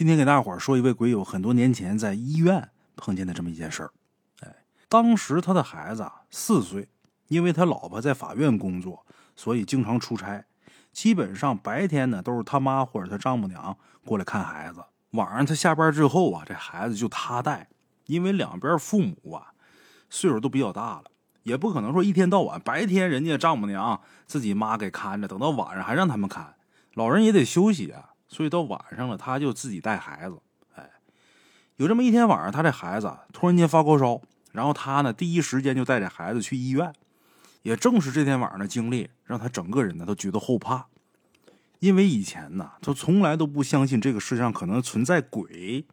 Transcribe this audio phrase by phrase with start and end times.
[0.00, 3.90] 今天给大伙儿说一位鬼友很多年前在医院碰见的这么一件事儿。
[4.40, 4.48] 哎，
[4.88, 6.88] 当时他的孩子四岁，
[7.28, 9.04] 因为他老婆在法院工作，
[9.36, 10.42] 所以经常出差。
[10.90, 13.76] 基本上白天呢都是他妈或者他丈母娘
[14.06, 17.68] 过来看孩子，晚上他下班之后啊，这孩子就他带。
[18.06, 19.52] 因为两边父母啊
[20.08, 21.10] 岁数都比较大了，
[21.42, 26.54] 也不可能说一天到晚白天人家丈母娘自己妈给看着，等到晚上还让他们看，
[26.94, 28.09] 老人也得休息啊。
[28.30, 30.38] 所以到晚上了，他就自己带孩子。
[30.76, 30.88] 哎，
[31.76, 34.22] 有这么一天晚上，他这孩子突然间发高烧，
[34.52, 36.90] 然后他呢第一时间就带着孩子去医院。
[37.62, 40.86] 也正是这天晚上的经历，让他整个人呢都觉得后怕，
[41.80, 45.84] 因为以前呢他从来都不相信这个世界上可能存在鬼，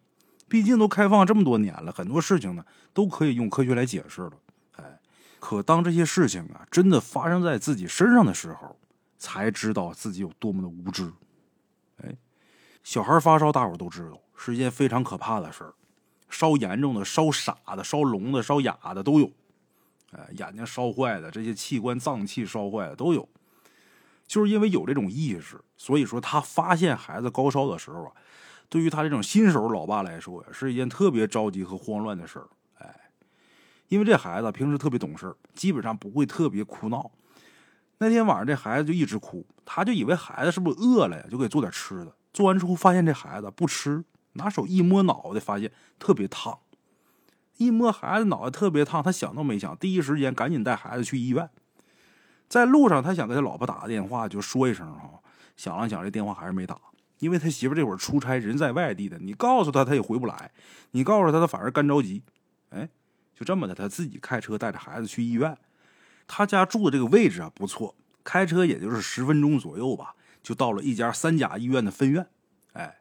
[0.48, 4.32] 毕竟都开放这么多年了，很多事情呢都可以用科学来解释了。
[4.78, 5.00] 哎，
[5.40, 8.80] 可当这些事情啊真的发生在自己身上的时候，
[9.18, 11.12] 才知道自己有多么的无知。
[12.88, 15.74] 小孩发烧，大伙都知道是一件非常可怕的事儿，
[16.30, 19.30] 烧严重的、烧傻的、烧聋的、烧哑的都有，
[20.14, 23.28] 哎，眼睛烧坏的，这些器官脏器烧坏的都有。
[24.26, 28.14] 就是因为有这种意识，所以说他发现孩子高烧的时候啊，
[28.70, 32.48] 对于他这种新手老爸来说，是一件特别着急和慌乱的事儿。
[32.78, 32.96] 哎，
[33.90, 37.12] 因为这孩子平时特别懂事，基本上不会特别哭闹。
[37.98, 42.14] 那天晚上这孩子就一直哭，他就以为孩子是不是饿了呀，就给做点吃的。
[42.38, 46.60] 做完之后，发现这孩子不吃，拿手一摸脑袋，发现特别烫。
[47.56, 51.50] 一摸孩子脑袋特别烫，他想都没想，第一时间赶紧带孩子去医院。
[52.48, 55.20] 在路上，他想给他老婆打个电话，就说一声哈。
[55.56, 56.80] 想了想，这电话还是没打，
[57.18, 60.52] 因为他媳妇这会儿出差，人在外地的，你告诉他他也回不来，
[60.92, 62.22] 你告诉他他反而干着急。
[62.70, 62.88] 哎，
[63.34, 65.58] 就这么的，他自己开车带着孩子去医院。
[66.28, 70.14] 他家住的这个位置啊不错，开车也就是十分钟左右吧。
[70.48, 72.26] 就到了一家三甲医院的分院，
[72.72, 73.00] 哎，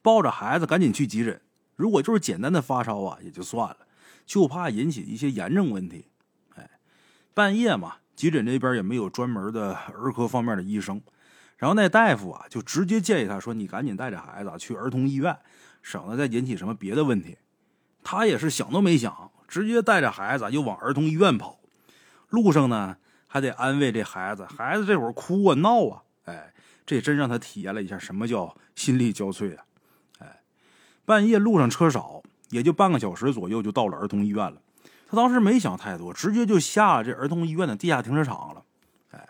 [0.00, 1.38] 抱着孩子赶紧去急诊。
[1.76, 3.76] 如果就是简单的发烧啊，也就算了，
[4.24, 6.06] 就怕引起一些炎症问题。
[6.54, 6.70] 哎，
[7.34, 11.02] 半夜嘛，急诊这边也没有专门的儿科方面的医生，
[11.58, 15.38] 然后那大夫啊就直接建议他说：“你赶紧带着孩子去儿童医院，
[15.82, 17.36] 省得再引起什么别的问题。”
[18.02, 21.60] 他也是想都没想，直接带着孩子就往儿童医院跑。
[22.30, 22.96] 路上呢，
[23.26, 26.02] 还得安慰这孩子，孩子这会儿哭啊闹啊，
[26.88, 29.64] 这真让他体验了一下什么叫心力交瘁啊！
[30.20, 30.40] 哎，
[31.04, 34.62] 半夜路上车少，也就半个小时左右就到了儿童医院了。
[35.06, 38.62] 他当时没想太多，直接就下了这儿童医院的地下停车场了。
[39.10, 39.28] 哎，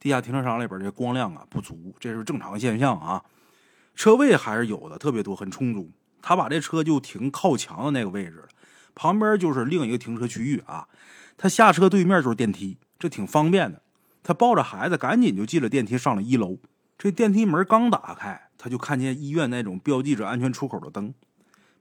[0.00, 3.22] 地下停车场里边这光亮啊不足，这是正常现象啊。
[3.94, 5.90] 车位还是有的，特别多，很充足。
[6.22, 8.48] 他把这车就停靠墙的那个位置了，
[8.94, 10.88] 旁边就是另一个停车区域啊。
[11.36, 13.82] 他下车对面就是电梯，这挺方便的。
[14.22, 16.56] 他抱着孩子，赶紧就进了电梯，上了一楼。
[16.96, 21.12] 这电梯门刚打开，他就看见医院那种标记着安全出口的灯。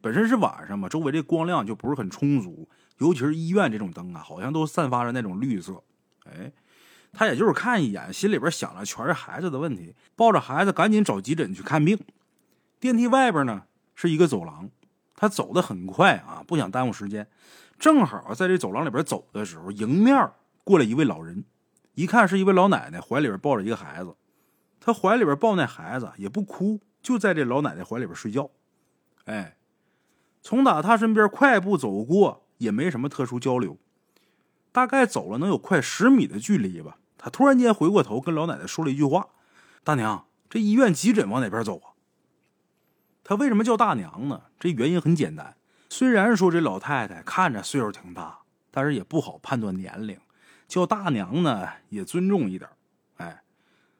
[0.01, 5.81] 本身是晚上嘛，周围这光亮就不是很充足，尤其是医院这种灯啊，好像都散发着那种绿色。
[6.25, 6.51] 哎，
[7.13, 11.97] 他也就是看一眼，心里边想的全是孩子的问题，抱着孩子赶紧找急诊去看病。
[12.81, 13.63] 电梯外边呢
[13.95, 14.69] 是一个走廊，
[15.15, 17.25] 他走的很快啊，不想耽误时间。
[17.79, 20.29] 正好在这走廊里边走的时候，迎面
[20.65, 21.45] 过来一位老人，
[21.93, 24.13] 一看是一位老奶奶，怀里边抱着一个孩子。
[24.85, 28.51] 他怀里边抱那孩子也不哭，就在这老奶奶怀里边睡觉。
[29.23, 29.55] 哎，
[30.41, 33.77] 从打他身边快步走过，也没什么特殊交流，
[34.73, 36.97] 大概走了能有快十米的距离吧。
[37.17, 39.29] 他突然间回过头，跟老奶奶说了一句话
[39.85, 41.95] ：“大娘，这医院急诊往哪边走啊？”
[43.23, 44.41] 他为什么叫大娘呢？
[44.59, 45.55] 这原因很简单，
[45.87, 48.39] 虽然说这老太太看着岁数挺大，
[48.69, 50.19] 但是也不好判断年龄，
[50.67, 52.69] 叫大娘呢也尊重一点。
[53.15, 53.43] 哎，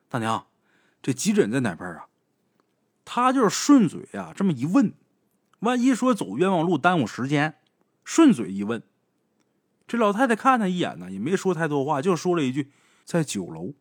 [0.10, 0.46] 大娘。
[1.04, 2.08] 这急诊在哪边啊？
[3.06, 4.94] 他就是顺嘴呀，这么一问，
[5.60, 7.56] 万一说走冤枉路耽误时间，
[8.06, 8.82] 顺嘴一问，
[9.86, 12.72] 这老太太看他一眼呢，也没说太多话，就说了一句
[13.04, 13.74] 在九楼。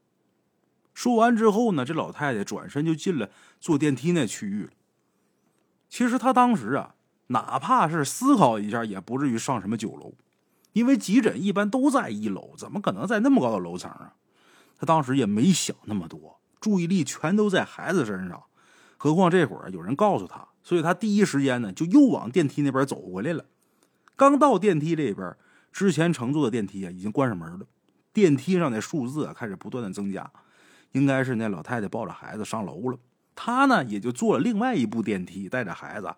[0.93, 3.31] 说完之后呢，这老太太转身就进了
[3.61, 4.71] 坐电梯那区域了。
[5.88, 6.97] 其实他当时啊，
[7.29, 10.14] 哪怕是思考一下，也不至于上什么九楼，
[10.73, 14.17] 因为急诊一般都在一楼，怎么可能在那么高的楼层啊？
[14.76, 16.41] 他当时也没想那么多。
[16.62, 18.44] 注意力全都在孩子身上，
[18.97, 23.44] 何况这会儿有人告诉他，所以他第一时间呢就又往电梯那边走回来了。
[24.14, 25.37] 刚到电梯这边，
[25.73, 27.67] 之前乘坐的电梯啊已经关上门了，
[28.12, 30.31] 电梯上的数字啊开始不断的增加，
[30.93, 32.99] 应该是那老太太抱着孩子上楼了。
[33.35, 36.14] 他呢也就坐了另外一部电梯，带着孩子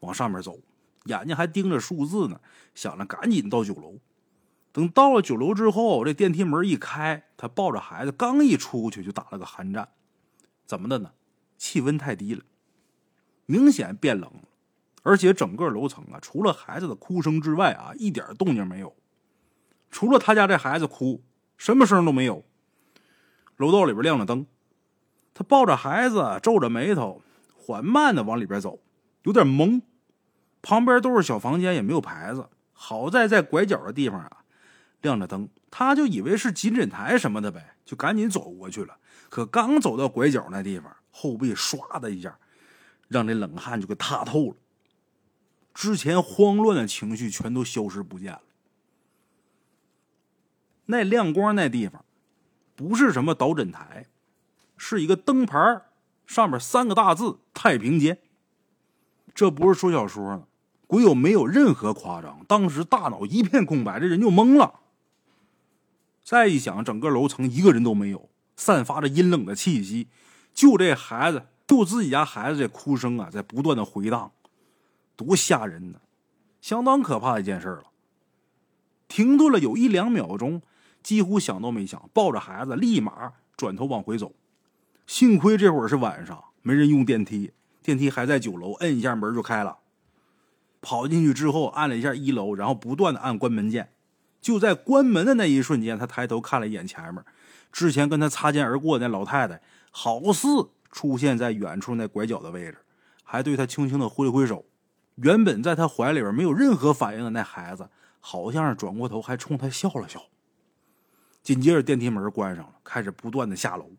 [0.00, 0.58] 往上面走，
[1.04, 2.40] 眼睛还盯着数字呢，
[2.74, 3.94] 想着赶紧到九楼。
[4.74, 9.90] 等到了九楼之后，这电梯门一开，他抱着孩子刚一出去，就打了个寒战。
[10.66, 11.12] 怎么的呢？
[11.56, 12.42] 气温太低了。
[13.46, 14.48] 明显变冷了，
[15.04, 18.96] 而且整个楼层啊，除了孩子的哭声之外啊，一点动静没有。
[19.92, 21.22] 除了他家这孩子哭，
[21.56, 22.44] 什么声都没有。
[23.56, 24.44] 楼道里边亮着灯，
[25.32, 27.22] 他抱着孩子，皱着眉头，
[27.56, 28.80] 缓慢的往里边走，
[29.22, 29.82] 有点懵。
[30.62, 32.48] 旁边都是小房间，也没有牌子。
[32.72, 34.43] 好在在拐角的地方啊，
[35.04, 38.96] 亮着灯，他就以为是急诊台什么的呗，就赶紧走过去了。
[39.28, 42.38] 可刚走到拐角那地方，后背唰的一下，
[43.08, 44.56] 让这冷汗就给踏透了。
[45.74, 48.40] 之前慌乱的情绪全都消失不见了。
[50.86, 52.02] 那亮光那地方，
[52.74, 54.06] 不是什么导诊台，
[54.78, 55.82] 是一个灯牌
[56.26, 58.18] 上面三个大字“太平间”。
[59.34, 60.44] 这不是说小说呢，
[60.86, 64.80] 鬼友没有任何夸张，当时大脑一片空白，这人就懵了。
[66.24, 70.08] 再一想，整个楼层一个人都没有，散发着阴冷的气息，
[70.54, 74.32] 就这孩子，就自己家孩子这哭声啊，在不断的回荡，
[75.14, 76.00] 多吓人呢，
[76.60, 77.84] 相当可怕的一件事了。
[79.06, 80.62] 停顿了有一两秒钟。
[81.02, 84.34] 几乎想都没想，抱着孩子立马转头往回走。
[85.06, 89.80] 幸亏这会儿是晚上，没人用电梯，电梯还在九楼，摁一下门就开了。
[90.80, 93.90] 跑进去之后，按了一下一楼，然后不断的按关门键。
[94.44, 97.24] 就在关门的那一瞬间，他抬头看了一眼前面，
[97.72, 99.58] 之前跟他擦肩而过的那老太太，
[99.90, 102.76] 好似出现在远处那拐角的位置，
[103.22, 104.66] 还对他轻轻的挥了挥手。
[105.14, 107.88] 原本在他怀里边没有任何反应的那孩子，
[108.20, 110.22] 好像是转过头还冲他笑了笑。
[111.42, 113.92] 紧接着电梯门关上了，开始不断的下楼，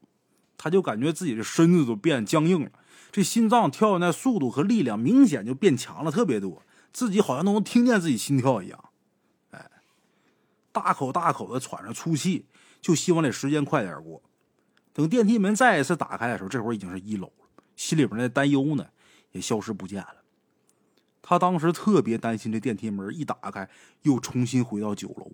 [0.57, 2.69] 他就感觉自己的身子都变僵硬了，
[3.12, 6.62] 这心脏跳的那速度和力量明显就变强了特别多，
[6.94, 8.86] 自己好像都能听见自己心跳一样，
[10.75, 12.45] 大口大口的喘着粗气，
[12.81, 14.22] 就希望这时间快点过。
[14.92, 18.86] 等电梯门再一次打开的时候，这会儿已经是一楼了，心里边那担忧呢
[19.31, 20.18] 也消失不见了。
[21.22, 23.69] 他当时特别担心这电梯门一打开
[24.01, 25.31] 又重新回到九楼。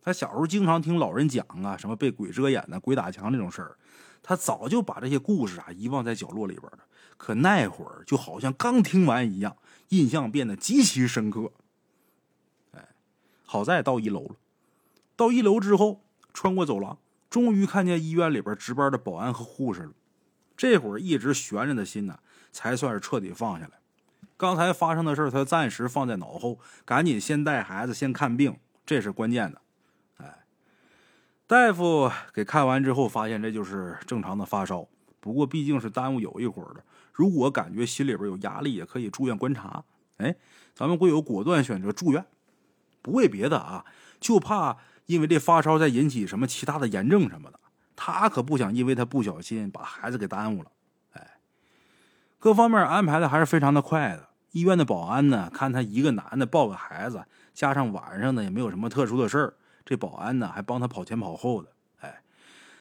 [0.00, 3.76] 他小时候经常听老人讲啊，什么被鬼遮眼的、鬼打墙这种事儿，
[4.22, 6.78] 他早就把这些故事啊遗忘在角落里边了。
[7.16, 9.56] 可那会儿就好像刚听完一样，
[9.88, 11.52] 印象变得极其深刻。
[12.72, 12.88] 哎，
[13.44, 14.36] 好在到一楼了。
[15.16, 16.98] 到一楼之后，穿过走廊，
[17.28, 19.92] 终于看见医院里边值班的保安和护士了。
[20.56, 22.18] 这会儿一直悬着的心呢，
[22.52, 23.72] 才算是彻底放下来。
[24.36, 29.60] 刚才发生的事他暂时放在脑后，赶紧先带孩子先看病，这是关键的。
[30.18, 30.38] 哎
[31.46, 34.88] 大夫给看完之后，发现这就是正常的发烧。
[35.20, 36.82] 不过毕竟是耽误有一会儿了，
[37.12, 39.84] 如果感觉心里边有压力，也可以住院观察。
[40.16, 40.34] 哎，
[40.74, 42.24] 咱们会有果断选择住院，
[43.02, 43.84] 不为别的啊，
[44.18, 47.58] 就怕因为这发烧再引起什么其他的炎症什么的。
[47.94, 50.70] 他可不想因为他不小心把孩子给耽误了。
[51.12, 51.38] 哎，
[52.38, 54.28] 各方面安排的还是非常的快的。
[54.52, 59.54] 医院的保安呢，看他一个男的抱个孩子，加上晚上呢也没有什么特殊的事儿。
[59.84, 61.70] 这保安呢，还帮他跑前跑后的。
[62.00, 62.22] 哎，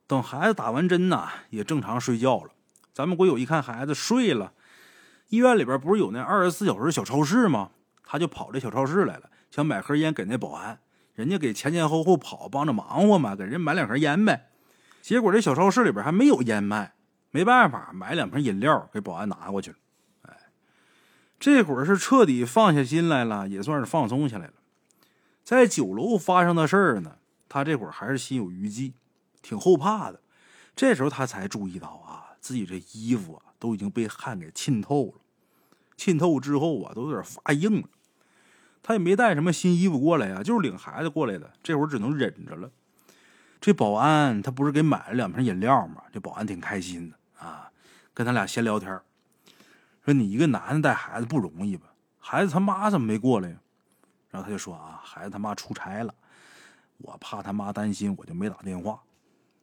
[0.07, 2.51] 等孩子打完针呢，也正常睡觉了。
[2.93, 4.53] 咱们国友一看孩子睡了，
[5.29, 7.71] 医院里边不是有那二十四小时小超市吗？
[8.03, 10.79] 他就跑这小超市来了，想买盒烟给那保安。
[11.21, 14.49] 人家给前前后后跑，帮着忙活嘛，给人买两盒烟呗。
[15.03, 16.95] 结果这小超市里边还没有烟卖，
[17.29, 19.77] 没办法，买两瓶饮料给保安拿过去了。
[20.23, 20.35] 哎，
[21.39, 24.53] 这会儿是彻底放下心来了，也算是放松下来了。
[25.43, 27.17] 在酒楼发生的事儿呢，
[27.47, 28.95] 他这会儿还是心有余悸，
[29.43, 30.21] 挺后怕的。
[30.75, 35.21] 这时候他才注意到啊，自己这衣服啊都已经被汗给浸透了，
[35.95, 37.87] 浸透之后啊都有点发硬了。
[38.83, 42.69] 他也没带什么新衣服过来呀，就是领孩子过来的，这会儿只能忍着了。
[43.59, 46.01] 这保安他不是给买了两瓶饮料吗？
[46.11, 47.71] 这保安挺开心的啊，
[48.13, 48.99] 跟他俩闲聊天
[50.03, 51.87] 说你一个男的带孩子不容易吧？
[52.17, 53.55] 孩子他妈怎么没过来呀？
[54.31, 56.13] 然后他就说啊，孩子他妈出差了，
[56.97, 58.99] 我怕他妈担心，我就没打电话。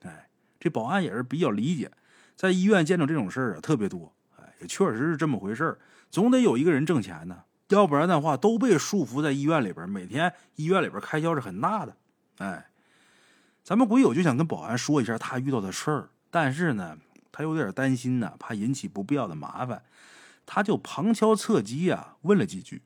[0.02, 0.28] 哎，
[0.60, 1.90] 这保安也是比较理解，
[2.37, 4.12] 在医院见着这种事儿啊特别多。
[4.37, 11.96] 哎，也确实是这么回事儿，总得有一个人挣钱呢，要不然的话都被束缚在医院里边，每天医院里边开销是很大的。
[12.38, 12.70] 哎，
[13.62, 16.96] 咱们鬼友就想跟保安说一下他遇到的事儿，但是呢，
[17.30, 19.82] 他有点担心呢，怕引起不必要的麻烦，
[20.46, 22.82] 他就旁敲侧击啊问了几句。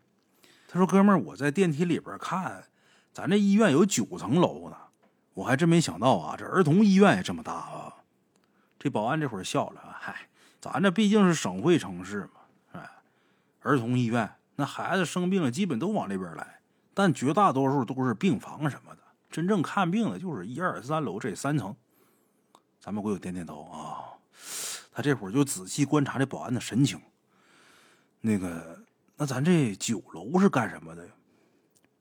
[0.68, 2.64] 他说：“哥们儿，我在电梯里边看，
[3.12, 4.76] 咱这医院有九层楼呢，
[5.34, 7.96] 我还真没想到啊，这儿童医院也这么大啊。”
[8.80, 10.28] 这保安这会儿笑了：“嗨，
[10.60, 12.40] 咱这毕竟是省会城市嘛，
[12.72, 12.90] 哎，
[13.60, 16.60] 儿童医院那孩子生病了，基本都往那边来，
[16.94, 21.74] 但绝大多数都是病房什么的，真正看病的就是一二三楼这三层。”
[22.80, 24.18] 咱们会有点点头啊，
[24.92, 27.00] 他这会儿就仔细观察这保安的神情。
[28.20, 28.82] 那个，
[29.16, 31.12] 那咱这酒楼是干什么的呀？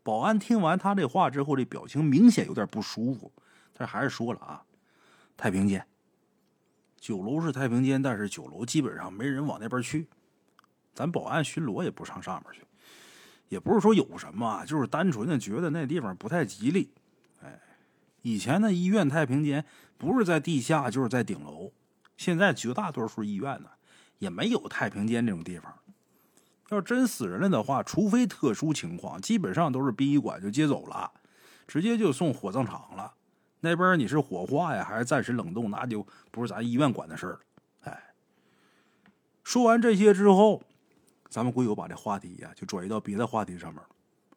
[0.04, 3.32] 保安听完他这话之后，这表情明显有点不舒服，
[3.74, 4.64] 但还是说了啊
[5.38, 5.86] ：“太平间，
[7.00, 10.08] 酒楼是太平间，但是酒楼基本上没人往那边去，
[10.94, 12.66] 咱保安巡逻也不上上面去，
[13.50, 16.92] 也不是说有什么，就是单纯的觉得那地方不太吉利。
[17.44, 17.60] 哎，
[18.22, 19.66] 以前的医院太平间
[19.98, 21.72] 不是在地下就是在顶楼，
[22.18, 23.70] 现在绝大多数医院呢
[24.20, 25.74] 也没有太平间这种地方。”
[26.70, 31.12] 要真死人了的话，除非特殊情况，基本上都是殡仪馆就接走了，
[31.68, 33.14] 直接就送火葬场了。
[33.60, 37.40] 那边你是火化呀，还是暂时冷冻，那就不是咱医院管的事了。
[37.82, 38.02] 哎，
[39.44, 40.64] 说完这些之后，
[41.32, 43.90] 咱们鬼友把这话题呀就转移到别的话题上面了。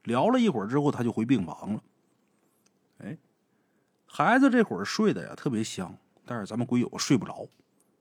[0.04, 1.82] 聊了一会儿之后，他就回病房了。
[2.98, 3.18] 哎，
[4.06, 5.92] 孩子这会儿睡得呀特别香，
[6.24, 7.48] 但是咱们鬼友睡不着，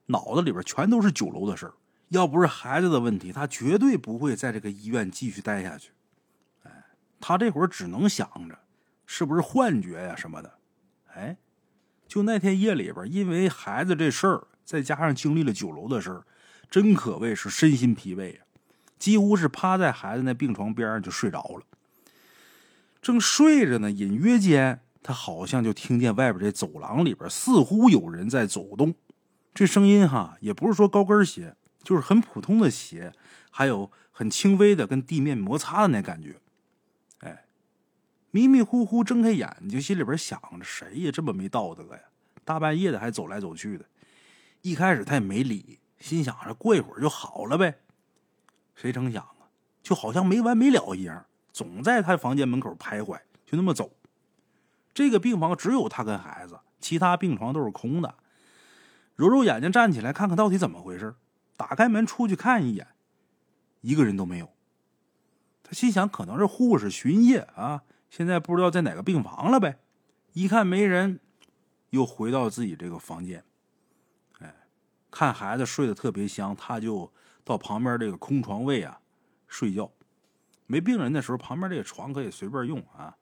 [0.05, 1.73] 脑子里边全都是酒楼的事儿。
[2.09, 5.91] 要不是孩子的问题，他绝对不会在这个医院继续待下去。
[6.61, 6.85] 哎，
[7.19, 8.59] 他这会儿只能想着
[9.07, 10.59] 是不是幻觉呀什么的。
[11.15, 11.35] 哎，
[12.07, 16.27] 就那天夜里边，因为孩子这事儿，再加上经历了酒楼的事儿，
[16.69, 18.41] 真可谓是身心疲惫呀，
[19.03, 21.65] 几乎是趴在孩子那病床边就睡着了。
[23.01, 28.95] 正睡着呢，隐约间他好像就听见外边这走廊里边似乎有人在走动，
[29.53, 31.57] 这声音哈也不是说高跟鞋。
[31.83, 33.11] 就是很普通的鞋，
[33.51, 36.37] 还有很轻微的跟地面摩擦的那感觉，
[37.19, 37.43] 哎，
[38.31, 41.99] 迷迷糊糊睁开眼睛，心里边想着谁呀这么没道德呀，
[42.45, 43.83] 大半夜的还走来走去的。
[44.61, 47.79] 一开始他也没理，心想着过一会儿就好了呗。
[48.75, 49.49] 谁成想啊，
[49.81, 53.91] 就好像没完没了一样，总在他房间门口徘徊，就那么走。
[54.93, 58.15] 这个病房只有他跟孩子，其他病床都是空的。
[59.15, 61.15] 揉揉眼睛站起来，看看到底怎么回事。
[61.55, 62.87] 打开门出去看一眼，
[63.81, 64.49] 一个人都没有。
[65.63, 69.79] 他心想，可能是护士巡夜啊，现在不知道在哪个病房了呗。
[70.33, 71.19] 一看没人，
[71.91, 73.43] 又回到自己这个房间。
[74.39, 74.53] 哎，
[75.11, 77.11] 看孩子睡得特别香，他就
[77.43, 78.99] 到旁边这个空床位啊
[79.47, 79.89] 睡觉。
[80.65, 83.15] 没病人的时候，旁边这个床可以随便用啊。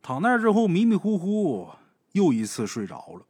[0.00, 1.70] 躺那之后，迷迷糊糊
[2.12, 3.26] 又一次睡着了。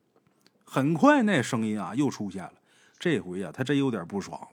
[0.64, 2.52] 很快，那声音啊又出现了。
[2.98, 4.48] 这回呀，他真有点不爽了。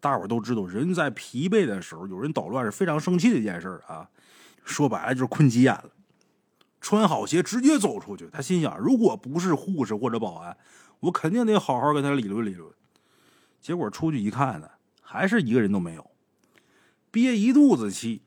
[0.00, 4.08] 大伙都知道，人在疲惫的时候，有人捣乱是非常生气的一件事啊。
[4.64, 5.90] 说白了就是困急眼了。
[6.80, 8.28] 穿好鞋直接走出去。
[8.32, 10.56] 他心想，如果不是护士或者保安，
[11.00, 12.72] 我肯定得好好跟他理论理论。
[13.60, 14.70] 结果出去一看呢，
[15.10, 16.10] 还是一个人都没有。
[17.10, 18.20] 憋一肚子气，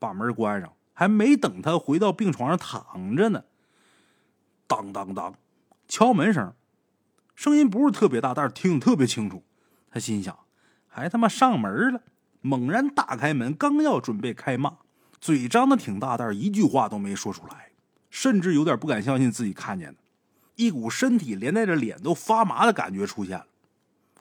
[0.00, 0.72] 把门关上。
[0.92, 3.44] 还没等他回到病床上躺着呢，
[4.66, 5.34] 当当当，
[5.88, 6.52] 敲门声。
[7.36, 9.44] 声音不是特别大，但是听得特别清楚。
[9.90, 10.36] 他心想
[10.86, 12.02] ：“还他妈上门了！”
[12.42, 14.78] 猛然打开门，刚要准备开骂，
[15.20, 17.70] 嘴张的挺大，但是一句话都没说出来，
[18.10, 20.00] 甚至有点不敢相信自己看见的，
[20.56, 23.46] 一股身体连带着脸都发麻的感觉出现了。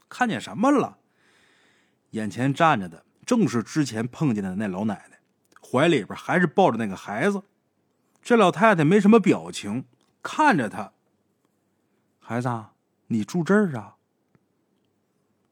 [0.10, 0.98] 看见什么了？
[2.14, 5.20] 眼前站着的正是之前碰见的那老奶奶，
[5.62, 7.44] 怀里边还是抱着那个孩子。
[8.22, 9.86] 这老太太没什么表情，
[10.22, 10.94] 看着他，
[12.20, 12.50] 孩子。
[13.08, 13.98] 你住这儿啊？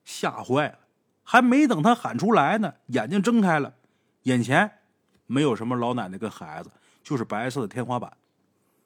[0.03, 0.79] 吓坏了，
[1.23, 3.75] 还没等他喊出来呢，眼睛睁开了，
[4.23, 4.79] 眼前
[5.27, 6.71] 没有什么老奶奶跟孩子，
[7.03, 8.17] 就是白色的天花板。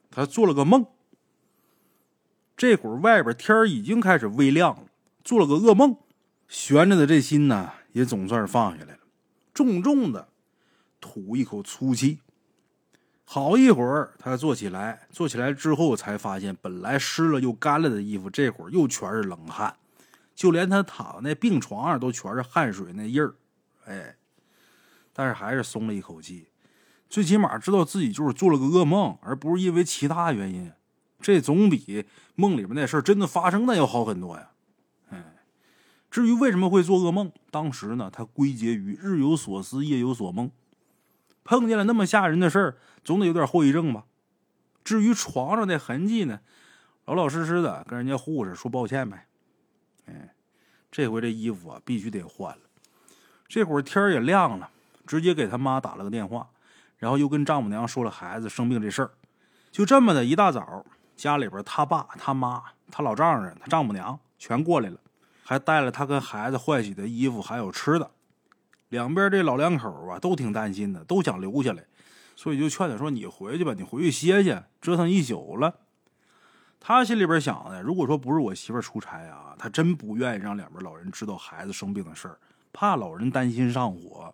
[0.10, 0.86] 他做了个梦，
[2.58, 4.88] 这会儿外边天已经开始微亮了，
[5.24, 5.96] 做了个噩梦，
[6.48, 9.00] 悬着的这心呢也总算是放下来了，
[9.54, 10.30] 重重的
[11.02, 12.20] 吐一口粗气。
[13.28, 19.76] 好一会儿，他坐起来，坐起来之后才发现，本来湿了又干了的衣服，这会儿又全是冷汗，
[20.36, 23.34] 就连他躺那病床上都全是汗水那印儿。
[23.86, 24.16] 哎，
[25.12, 26.50] 但是还是松了一口气，
[27.10, 30.72] 最起码知道自己就是做了个噩梦，而不是因为其他原因。
[31.20, 34.52] 这总比梦里面那事儿真的发生的要好很多呀。
[36.16, 40.50] 至于为什么会做噩梦，当时呢，他归结于日有所思，夜有所梦。
[41.44, 44.06] 碰见了那么吓人的事儿，总得有点后遗症吧？
[44.86, 46.40] 至于床上那痕迹呢，
[47.04, 49.28] 老老实实的跟人家护士说抱歉呗。
[50.06, 50.34] 哎，
[50.90, 52.62] 这回这衣服啊必须得换了。
[53.50, 54.70] 这会儿天也亮了，
[55.06, 56.48] 直接给他妈打了个电话，
[56.98, 59.12] 然后又跟丈母娘说了孩子生病这事儿。
[59.70, 60.86] 就这么的一大早，
[61.18, 64.98] 家里边他爸、他妈、他老丈人、他丈母娘全过来了，
[65.48, 68.10] 还带了他跟孩子换洗的衣服，还有吃的。
[68.90, 71.86] 两边这老两口啊，都挺担心的，都想留下来，
[72.36, 75.82] 所以就劝他说：“你回去吧，你回去歇歇，折腾一宿了。”
[76.82, 82.40] 他心里边想的，如果说不是我媳妇出差啊，他真不愿意让两边老人知道孩子生病的事儿，
[82.74, 84.34] 怕老人担心上火。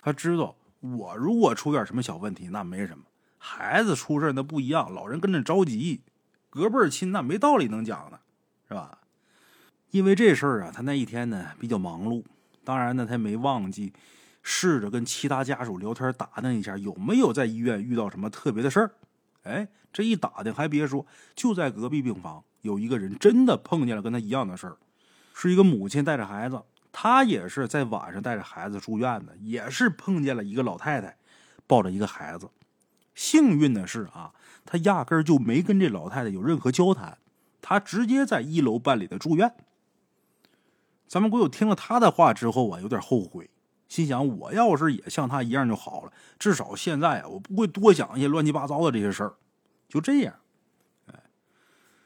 [0.00, 3.04] 他知道我如果出点什么小问题，那没什么；
[3.36, 6.00] 孩子出事那不一样，老人跟着着急。
[6.48, 8.20] 隔辈亲那没道理能讲的，
[8.68, 8.98] 是吧？
[9.94, 12.24] 因为这事儿啊，他那一天呢比较忙碌，
[12.64, 13.92] 当然呢他没忘记
[14.42, 18.90] 试着跟其他家属聊天打听一下有没有在医院遇到什么特别的事儿。
[19.44, 24.76] 哎，这一打听还别说，就在隔壁病房有一个人真的碰见了跟他一样的事儿，
[25.32, 26.60] 是一个母亲带着孩子，
[26.90, 31.16] 他也是在晚上带着孩子住院的，也是碰见了一个老太太
[31.68, 32.50] 抱着一个孩子。
[33.14, 34.32] 幸运的是啊。
[34.66, 37.18] 他压根儿就没跟这老太太有任何交谈，
[37.62, 39.54] 他直接在一楼办理的住院。
[41.14, 43.48] 咱们国友听了他的话之后啊，有点后悔，
[43.86, 49.34] 心想我要是也像他一样就好了，至少现在啊，我不会多想一些乱七八糟的这些事儿。
[49.88, 50.34] 就这样，
[51.06, 51.14] 哎，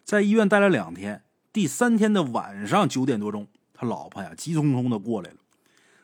[0.05, 1.25] 在医院待了两天，
[1.55, 5.37] 第三天的晚上九点多钟，他老婆呀急匆匆的过来了。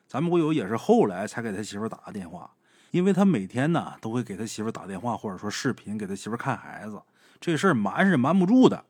[0.08, 2.52] 咱们国友也是后来才给他媳妇打个电话。
[2.90, 7.02] 因为他每天呢都会给他媳妇打电话，或者说视频给他媳妇看孩子，
[7.38, 8.86] 这事儿瞒是瞒不住的，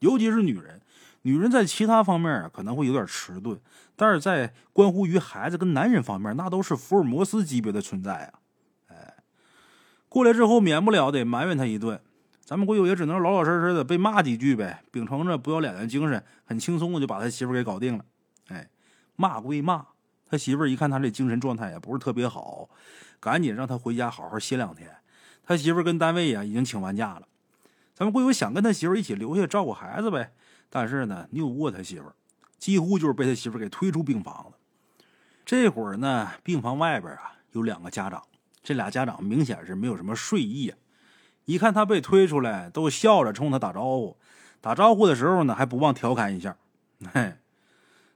[0.00, 0.82] 尤其是女人，
[1.26, 3.58] 女人在其他方面啊可能会有点迟钝，
[3.96, 8.32] 但是在关乎于孩子跟男人方面，那都是福尔摩斯级别的存在啊！
[8.88, 9.14] 哎，
[10.08, 11.98] 过来之后免不了得埋怨他一顿，
[12.44, 18.04] 咱们国友也只能老老实实的被骂几句呗，秉承着不要脸的精神，很轻松的就把他媳妇给搞定了。
[18.48, 18.68] 哎，
[19.16, 19.86] 骂归骂，
[20.28, 22.68] 他媳妇一看他这精神状态也不是特别好。
[23.18, 24.90] 赶紧让他回家好好歇两天。
[25.42, 27.22] 他媳妇跟单位呀已经请完假了。
[27.94, 30.32] 咱们国友想跟他媳妇一起留下照顾孩子呗，
[30.74, 32.10] 但是呢拗不过他媳妇，
[32.58, 34.58] 几乎就是被他媳妇给推出病房了。
[35.44, 38.20] 这会儿呢，病房外边啊有两个家长，
[38.60, 40.76] 这俩家长明显是没有什么睡意啊。
[41.44, 44.16] 一看他被推出来，都笑着冲他打招呼。
[44.60, 46.56] 打招呼的时候呢，还不忘调侃一下。
[47.12, 47.34] 嘿，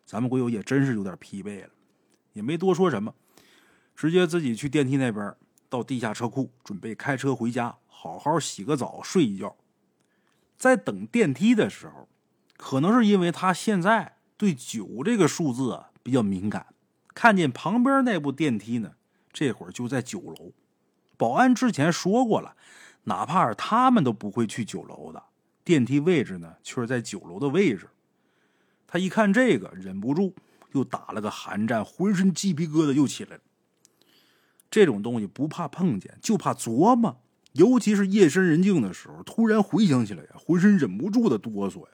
[0.05, 1.71] 咱们国友也真是有点疲惫了，
[2.33, 3.15] 也没多说什么。
[3.95, 5.33] 直接自己去电梯那边，
[5.69, 9.57] 到地下车库，准备开车回家，好好洗个澡，睡一觉。
[10.57, 12.09] 在等电梯的时候，
[12.59, 16.67] 可能是因为他现在对九这个数字啊比较敏感，
[17.15, 18.93] 看见旁边那部电梯呢，
[19.33, 20.53] 这会儿就在九楼。
[21.17, 22.55] 保安之前说过了，
[23.05, 25.23] 哪怕是他们都不会去九楼的，
[25.65, 27.89] 电梯位置呢却是在九楼的位置。
[28.87, 30.35] 他一看这个，忍不住
[30.73, 33.43] 又打了个寒战，浑身鸡皮疙瘩又起来了。
[34.71, 37.21] 这种东西不怕碰见，就怕琢磨。
[37.53, 41.93] 尤其是夜深人静的时候，突然回想起来呀，浑身忍不住的哆嗦呀。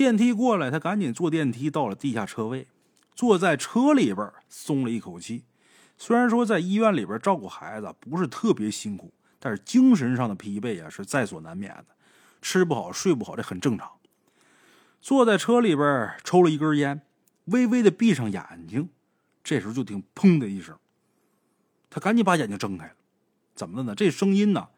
[0.00, 2.66] 电梯过来，他赶紧坐电梯到了地下车位，
[3.14, 5.44] 坐在车里边松了一口气。
[5.98, 11.84] 虽然说在医院里边照顾孩子不是特别辛苦，但是精神上的疲惫呀是在所难免的。
[12.40, 13.90] 吃不好睡不好，这很正常。
[15.02, 17.02] 坐在车里边抽了一根烟，
[17.44, 18.88] 微微的闭上眼睛。
[19.44, 20.74] 这时候就听“砰”的一声，
[21.90, 22.94] 他赶紧把眼睛睁开了。
[23.54, 23.94] 怎么的呢？
[23.94, 24.68] 这声音呢，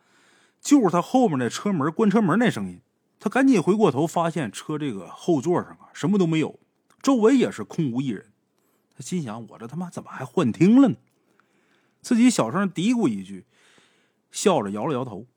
[0.60, 2.80] 就是他后面那车门关车门那声音。
[3.22, 6.58] 他赶紧回过头，发现车这个后座上啊什么都没有，
[7.00, 8.32] 周围也是空无一人。
[8.96, 10.96] 他心想：我这他妈怎么还幻听了呢？
[12.00, 13.46] 自己小声嘀咕一句，
[14.32, 15.28] 笑着摇了摇头。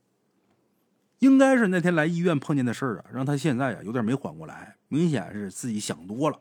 [1.20, 6.40] 应该是那天来医院碰见的事儿啊，让他现在啊有点没缓过来，明显是自己想多了。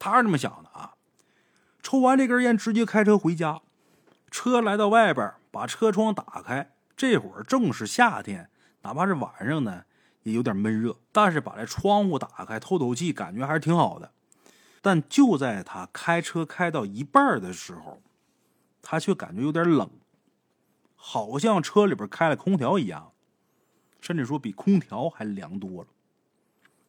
[0.00, 0.94] 他是这么想的啊。
[1.84, 3.62] 抽完这根烟，直接开车回家。
[4.28, 6.74] 车来到外边，把车窗打开。
[6.96, 8.50] 这会儿正是夏天，
[8.82, 9.84] 哪怕是晚上呢，
[10.24, 10.96] 也有点闷热。
[11.12, 14.12] 但是把这窗户打开，透透气，感觉还是挺好的。
[14.82, 18.02] 但就在他开车开到一半的时候，
[18.82, 19.88] 他却感觉有点冷，
[20.94, 23.12] 好像车里边开了空调一样，
[24.00, 25.88] 甚至说比空调还凉多了。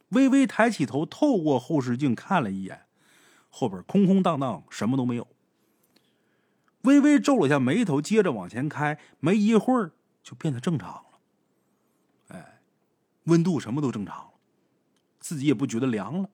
[0.09, 2.81] 微微抬起头，透过后视镜看了一眼。
[3.49, 5.25] 后边空空荡荡，什么都没有。
[6.81, 11.14] 微微皱了下眉头，接着往前开，没一会儿就变得正常了。
[13.25, 14.31] 温度什么都正常了，
[15.19, 16.29] 自己也不觉得凉了。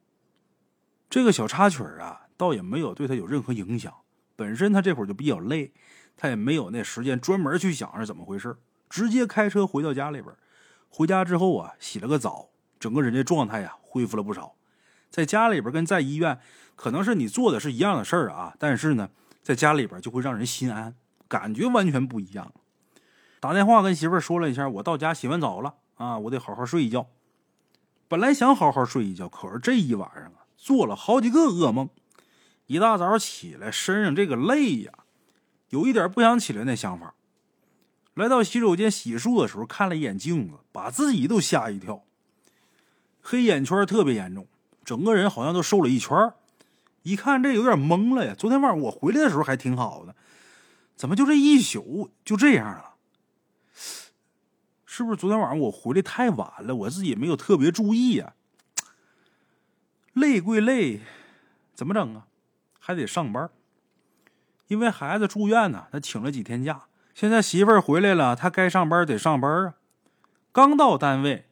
[1.09, 3.93] 这个小插曲啊，倒也没有对他有任何影响。
[4.35, 5.73] 本身他这会儿就比较累，
[6.15, 8.57] 他也没有那时间专门去想是怎么回事，
[8.89, 10.33] 直接开车回到家里边。
[10.89, 12.49] 回家之后啊，洗了个澡，
[12.79, 14.55] 整个人的状态呀恢复了不少。
[15.09, 16.39] 在家里边跟在医院。
[16.73, 19.11] 可能是你做的是一样的事儿啊，但是呢，
[19.43, 20.95] 在家里边就会让人心安，
[21.27, 22.51] 感觉完全不一样。
[23.39, 27.05] 打电话跟媳妇儿说了一下，我到家洗完澡了啊，我得好好睡一觉。
[28.07, 31.89] 本来想好好睡一觉，可是这一晚上啊，做了好几个噩梦。
[32.65, 34.91] 一大早起来，身上这个累呀，
[35.69, 37.13] 有一点不想起来那想法。
[38.15, 42.03] 来到洗手间洗漱的时候，看了一眼镜子，把自己都吓一跳，
[43.21, 44.47] 黑眼圈特别严重，
[44.83, 46.33] 整个人好像都瘦了一圈
[47.03, 48.33] 一看这有点懵了呀。
[48.35, 50.15] 昨天晚上我回来的时候还挺好的，
[50.95, 52.90] 怎么就这一宿就这样了？
[54.93, 58.33] 是不是昨天晚上我回来太晚了，我自己也没有特别注意呀？
[60.11, 60.99] 累归累，
[61.73, 62.27] 怎么整啊？
[62.77, 63.49] 还得上班，
[64.67, 66.87] 因为孩子住院呢，他请了几天假。
[67.15, 69.75] 现在媳妇儿回来了，他该上班得上班啊。
[70.51, 71.45] 刚到单位，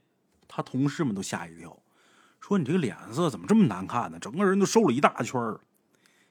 [0.49, 1.79] 他同事们都吓一跳，
[2.41, 4.19] 说：“你这个脸色怎么这么难看呢？
[4.19, 5.61] 整个人都瘦了一大圈儿。”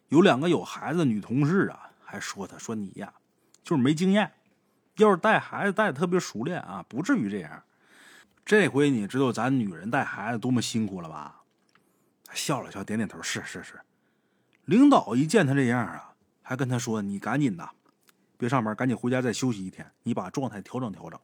[0.09, 3.15] 有两个有孩子的女同事啊，还说他说你呀，
[3.65, 4.31] 就是没经验。
[4.99, 7.63] 要是带孩子带的特别熟练啊，不至于这样。
[8.45, 11.43] 这回你知道咱女人带孩子多么辛苦了吧？
[12.33, 13.81] 笑了笑，点点头：“是是是。”
[14.67, 17.71] 领导一见他这样啊，还跟他说：“你赶紧的。”
[18.37, 19.91] 别上班，赶紧回家再休息一天。
[20.03, 21.19] 你把状态调整调整。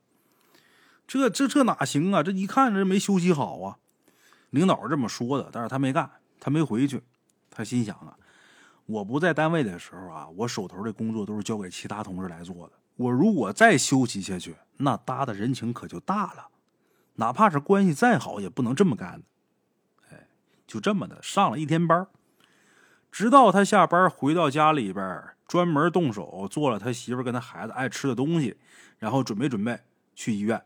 [1.07, 2.23] 这这这哪行啊？
[2.23, 3.77] 这一看这没休息好啊！
[4.51, 6.11] 领导是这么说的，但是他没干，
[6.41, 7.03] 他没回去。
[7.51, 8.17] 他心想啊，
[8.87, 12.73] 我不在单位的时候啊，我手头的工作都是交给其他同事来做的。
[12.97, 16.49] 我如果再休息下去，那搭的人情可就大了。
[17.15, 19.23] 哪怕是关系再好，也不能这么干。
[20.11, 20.29] 哎，
[20.67, 22.07] 就这么的上了一天班，
[23.11, 25.25] 直到他下班回到家里边。
[25.47, 28.57] 专门动手做了他媳妇跟他孩子爱吃的东西，
[28.99, 29.79] 然后准备准备
[30.15, 30.65] 去医院。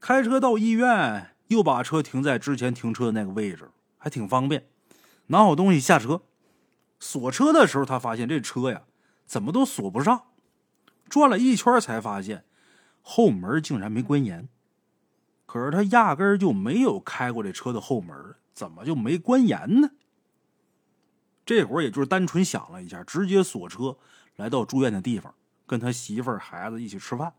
[0.00, 4.66] 开车到医院，又把车停在之前停车的那个位置，还挺方便。
[5.26, 6.22] 拿好东西下车，
[6.98, 8.84] 锁车的时候，他发现这车呀
[9.26, 10.22] 怎么都锁不上。
[11.12, 12.46] 转了一圈才发现
[13.02, 14.48] 后门竟然没关严。
[15.44, 18.16] 可是他压根就没有开过这车的后门，
[18.54, 19.90] 怎么就没关严呢？
[21.44, 23.98] 这会儿也就是单纯想了一下，直接锁车
[24.36, 25.34] 来到住院的地方，
[25.66, 27.34] 跟他媳妇儿、孩子一起吃饭。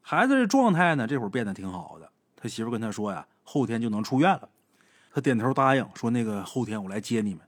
[0.00, 2.10] 孩子这状态呢，这会儿变得挺好的。
[2.34, 4.48] 他媳妇跟他说呀，后天就能出院了。
[5.12, 7.46] 他点头答应说：“那个后天我来接你们。”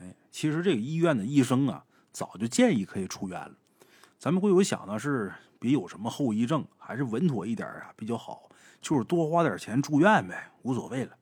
[0.00, 3.54] 哎，其实这个医院的医生啊，早就建议可以出院了。
[4.18, 8.48] 咱们会有想的是，别有什么后遗症，还是稳妥一点啊比较好，
[8.80, 11.16] 就是多花点钱住院呗，无所谓了。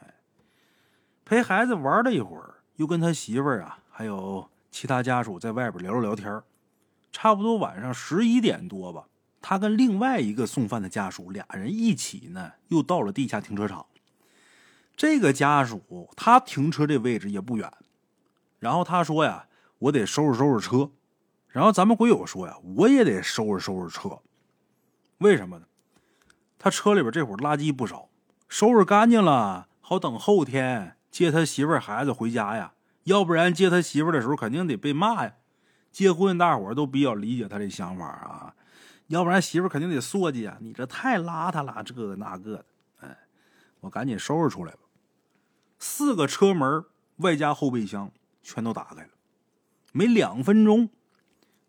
[0.00, 0.14] 哎，
[1.24, 2.54] 陪孩子玩了一会儿。
[2.76, 6.42] 又跟他媳妇儿啊，还有其他家属在外边聊了聊天
[7.10, 9.08] 差不多晚上十一点多吧，
[9.40, 13.86] 他跟另外一个送饭的家属俩人一起呢，又到了地下停车场。
[14.94, 17.72] 这个家属他停车这位置也不远，
[18.58, 19.46] 然后他说呀
[19.80, 20.90] ：“我得收拾收拾车。”
[21.56, 24.18] 然后咱们鬼友说呀：“我也得收拾收拾车。”
[25.24, 25.64] 为什么呢？
[26.58, 28.10] 他车里边这会儿垃圾不少，
[28.46, 30.98] 收拾干净了，好等后天。
[31.10, 35.32] 接他媳妇儿孩子回家呀，要不然接他媳妇儿的时候肯定得被骂呀。
[35.90, 38.54] 结婚大伙儿都比较理解他这想法啊，
[39.06, 42.66] 要不然媳妇儿肯定得说去啊，你这太邋遢了，这个那个的。
[42.98, 43.16] 哎，
[43.80, 44.80] 我赶紧收拾出来吧。
[45.78, 46.84] 四个车门
[47.16, 48.10] 外加后备箱
[48.42, 49.08] 全都打开了，
[49.92, 50.90] 没两分钟，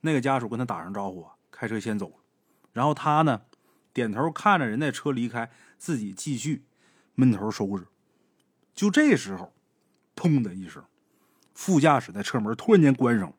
[0.07, 2.15] 那个家属跟他打声招呼啊，开车先走了。
[2.71, 3.41] 然后他呢，
[3.91, 6.65] 点头看着人那车离开，自己继续
[7.13, 7.85] 闷头收拾。
[8.73, 9.53] 就这时候，
[10.15, 10.83] 砰的一声，
[11.53, 13.33] 副驾驶的车门突然间关上，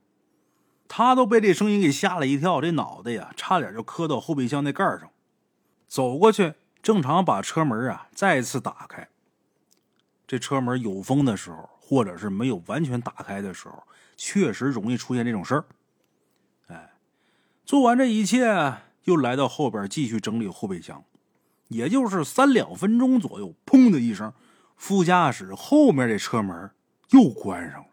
[0.87, 5.11] 他都被这声音给吓了一跳，这脑袋呀差点就磕到后备箱那盖上。
[5.87, 9.09] 走过去，正常把车门啊再次打开。
[10.27, 13.85] 这车门有风的时候，或者是没有完全打开的时候，
[14.17, 15.65] 确实容易出现这种事儿。
[17.69, 21.05] 做完这一切，又来到后边继续整理后备箱，
[21.69, 24.33] 也就是三两分钟左右，砰的一声。
[24.75, 26.71] 副驾驶后面这车门
[27.11, 27.89] 又关上了，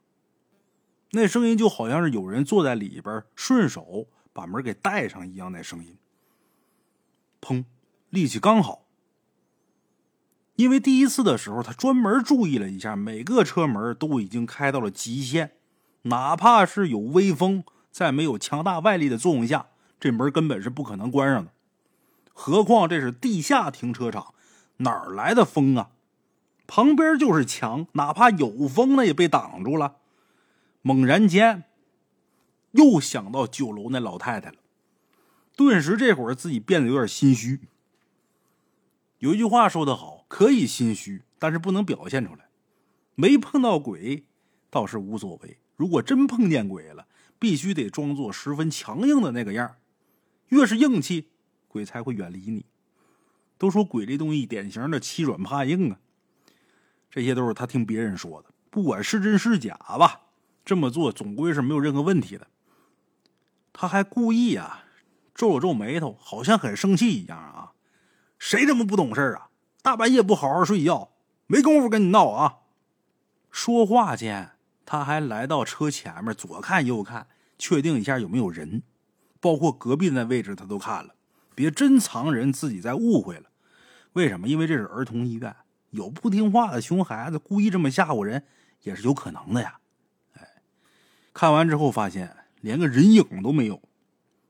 [1.12, 5.52] 那声音就好像是有人坐在里边，顺手把门给带上一样。
[5.52, 5.98] 那声音，
[7.42, 7.66] 砰，
[8.10, 8.86] 力气刚好。
[10.56, 15.52] 因为第一次的时候，他专门注意了一下，每个车门都已经开到了极限，
[16.04, 19.68] 哪怕是有微风，在没有强大外力的作用下，
[20.02, 21.54] 这门根本是不可能关上的。
[22.34, 24.34] 何况这是地下停车场，
[24.80, 25.92] 哪来的风啊？
[26.68, 29.96] 旁边就是墙，哪怕有风，那也被挡住了。
[30.82, 31.64] 猛然间，
[32.72, 34.58] 又想到酒楼那老太太了，
[35.56, 37.62] 顿时这会儿自己变得有点心虚。
[39.20, 42.50] 有一句话说得好，可以心虚，但是不能表现出来。
[43.16, 44.26] 没碰到鬼
[44.70, 47.08] 倒是无所谓，如果真碰见鬼了，
[47.38, 49.76] 必须得装作十分强硬的那个样
[50.50, 51.30] 越是硬气，
[51.68, 52.66] 鬼才会远离你。
[53.58, 56.00] 都说鬼这东西典型的欺软怕硬啊。
[57.10, 60.22] 这些都是他听别人说的，不管是真是假吧，
[60.66, 62.48] 这么做总归是没有任何问题的。
[63.72, 64.86] 他还故意啊，
[65.34, 67.72] 皱了皱眉头，好像很生气一样啊。
[68.38, 69.50] 谁这么不懂事啊？
[69.82, 71.12] 大半夜不好好睡觉，
[71.48, 72.58] 没工夫跟你闹啊！
[73.52, 74.55] 说话间，
[74.86, 78.84] 他还来到车前面，左看右看，确定一下有没有人，
[79.40, 81.16] 包括隔壁的那位置他都看了，
[81.56, 83.50] 别真藏人，自己再误会了。
[84.14, 84.48] 为什么？
[84.48, 85.56] 因为这是儿童医院，
[85.90, 88.46] 有不听话的熊孩子故意这么吓唬人，
[88.84, 89.80] 也是有可能的呀。
[90.34, 90.48] 哎，
[91.34, 93.82] 看完之后发现连个人影都没有，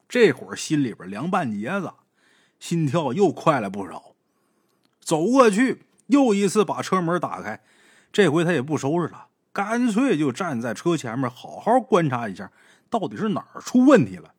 [0.08, 1.94] 这会儿心里边凉半截子，
[2.60, 4.16] 心跳又快了不少。
[5.00, 7.62] 走过去，又一次把车门打开，
[8.12, 9.28] 这回他也不收拾了。
[9.56, 12.52] 干脆就站在车前面，好好观察一下，
[12.90, 14.34] 到底是哪儿出问题了。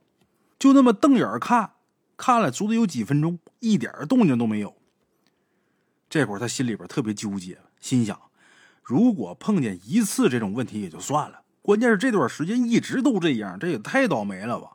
[0.59, 1.73] 就那么瞪眼看，
[2.19, 4.77] 看了足足有几分钟，一点动静都没有。
[6.11, 8.21] 这会儿他心里边特别纠结，心想：
[8.83, 14.73] 如果碰见一次这种问题也就算了，关键是这段时间一直都这样，这也太倒霉了吧！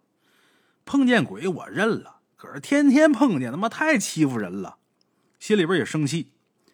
[0.86, 4.78] 碰见鬼我认了，可是天天碰见，他妈太欺负人了，
[5.40, 6.32] 心里边也生气。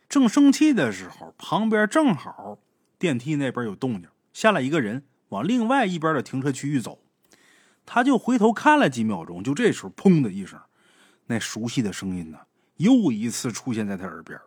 [0.08, 2.60] 正生气的时候，旁边正好。
[3.00, 7.00] 电梯那边有动静，下来一个人往另外一边的停车区域走，
[7.86, 10.60] 他就回头看了几秒钟，就这时候砰的一声，
[11.28, 12.40] 那熟悉的声音呢
[12.78, 14.40] 又一次出现在他耳边，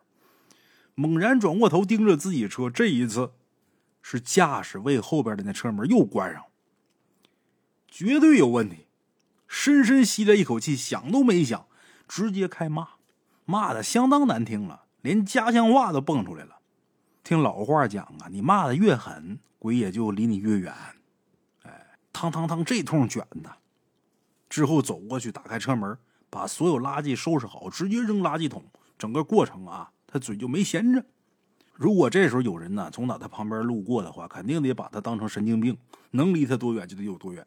[0.94, 3.32] 猛然转过头盯着自己车，这一次
[4.02, 6.44] 是驾驶位后边的那车门又关上，
[7.86, 8.86] 绝对有问题，
[9.46, 11.66] 深深吸了一口气，想都没想，
[12.08, 12.88] 直接开骂，
[13.44, 16.59] 骂的相当难听了，连家乡话都蹦出来了。
[17.30, 20.74] 听老话讲啊，你骂的越狠，鬼也就离你越远。
[21.62, 23.56] 哎，汤汤汤，这通卷的。
[24.48, 25.96] 之后走过去，打开车门，
[26.28, 28.64] 把所有垃圾收拾好，直接扔垃圾桶。
[28.98, 31.04] 整个过程啊，他嘴就没闲着。
[31.74, 35.78] 如果这时候有人呢从他旁边路过的话，肯定得把他当成神经病，
[36.10, 37.46] 能离他多远就得有多远。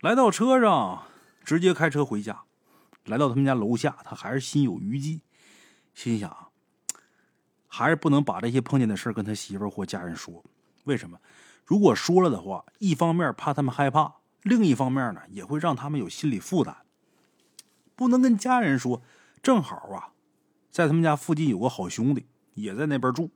[0.00, 1.02] 来到车上，
[1.44, 2.44] 直接开车回家。
[3.04, 5.20] 来到他们家楼下，他还是心有余悸，
[5.92, 6.34] 心想。
[7.76, 10.44] 还是不能把这些碰见的事跟他媳妇或家人说，
[10.84, 11.18] 为什么？
[11.64, 16.76] 如果说了的话，一方面怕他们害怕，另一方面呢，也会让他们有心理负担。
[17.96, 19.02] 不能跟家人说。
[19.42, 20.14] 正好啊，
[20.70, 23.28] 在他们家附近有个好兄弟也在那边住，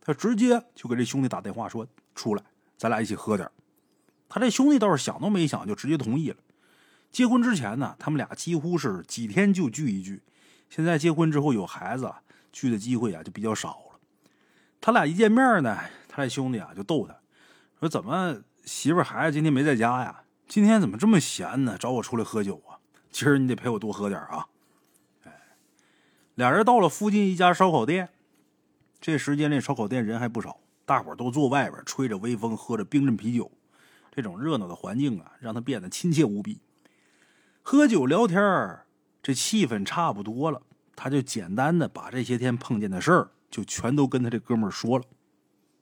[0.00, 2.42] 他直接就给这兄弟打电话说：“出来，
[2.78, 3.48] 咱俩一起喝点。”
[4.28, 6.38] 他这兄弟倒是想都没想就直接同意了。
[7.12, 10.22] 结婚之前呢，他们俩几乎是几天就聚一聚，
[10.70, 12.12] 现在结婚之后有孩子。
[12.52, 13.98] 去的机会啊就比较少了。
[14.80, 17.16] 他俩一见面呢，他这兄弟啊就逗他，
[17.80, 20.24] 说：“怎么媳妇孩子今天没在家呀？
[20.48, 21.76] 今天怎么这么闲呢？
[21.78, 22.78] 找我出来喝酒啊？
[23.10, 24.46] 今儿你得陪我多喝点啊！”
[25.24, 25.32] 哎，
[26.34, 28.08] 俩人到了附近一家烧烤店，
[29.00, 33.50] 这时间这烧烤店人还不少，大伙都坐外边吹着微风，喝着冰镇啤酒。
[34.10, 36.60] 这种热闹的环境啊，让他变得亲切无比。
[37.62, 38.80] 喝酒聊天
[39.22, 40.60] 这气氛差不多了。
[40.94, 45.04] 他就简单的把这些天碰见的事儿，就全都跟他这哥们儿说了。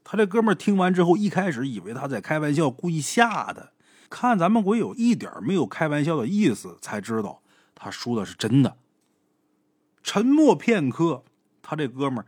[0.02, 3.70] 他这哥们儿听完之后，一开始以为他在开玩笑，故意吓他。
[4.08, 7.42] 看咱们鬼友一点没有开玩笑的意思，才知道
[7.74, 8.76] 他说的是真的。
[10.02, 11.22] 沉默片刻，
[11.62, 12.26] 他这哥们儿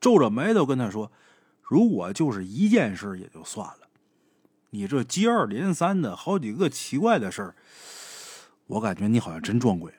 [0.00, 1.10] 皱着眉头跟他说
[1.62, 3.88] ：“如果就是一件事也就算了，
[4.70, 7.54] 你这接二连三的好几个奇怪的事儿，
[8.66, 9.94] 我感觉你好像真撞鬼。”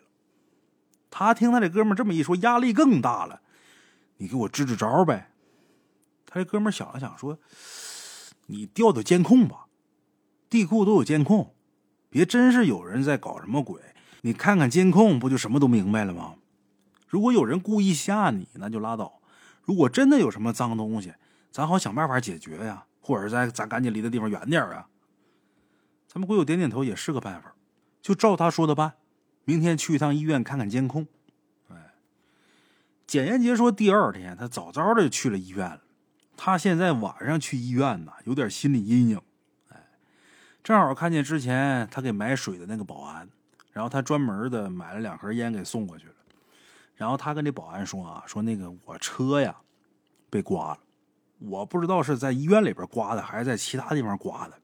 [1.09, 3.41] 他听他这哥们这么一说，压力更大了。
[4.17, 5.31] 你给我支支招呗。
[6.25, 7.39] 他这哥们想了想说
[8.47, 9.67] ：“你调调监控吧，
[10.49, 11.55] 地库都有监控，
[12.09, 13.81] 别真是有人在搞什么鬼。
[14.21, 16.35] 你看看监控，不就什么都明白了吗？
[17.07, 19.21] 如果有人故意吓你，那就拉倒；
[19.63, 21.13] 如果真的有什么脏东西，
[21.51, 24.89] 咱好想办法解决呀，或者咱咱赶紧离的地方远点啊。”
[26.07, 27.53] 咱们鬼友点点头，也是个办法，
[28.01, 28.95] 就照他说的办。
[29.47, 31.07] 明天去一趟医院看看监控。
[31.69, 31.93] 哎，
[33.07, 35.81] 简言杰说，第二天他早早的就去了医院了。
[36.36, 39.21] 他现在晚上去医院呢，有点心理阴影。
[39.69, 39.77] 哎，
[40.62, 43.29] 正好看见之前他给买水的那个保安，
[43.71, 46.13] 然后他专门的买了两盒烟给送过去了。
[46.95, 49.55] 然后他跟这保安说啊，说那个我车呀
[50.29, 50.79] 被刮了，
[51.39, 54.60] 我不知道是在医院里边刮的，还是在其他地方刮的，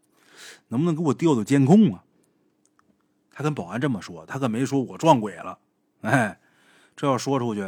[0.67, 2.03] 能不能给我调调监控啊？
[3.35, 5.57] 他跟保安这么说，他可没说我撞鬼了。
[6.01, 6.39] 哎，
[6.95, 7.63] 这要说出去，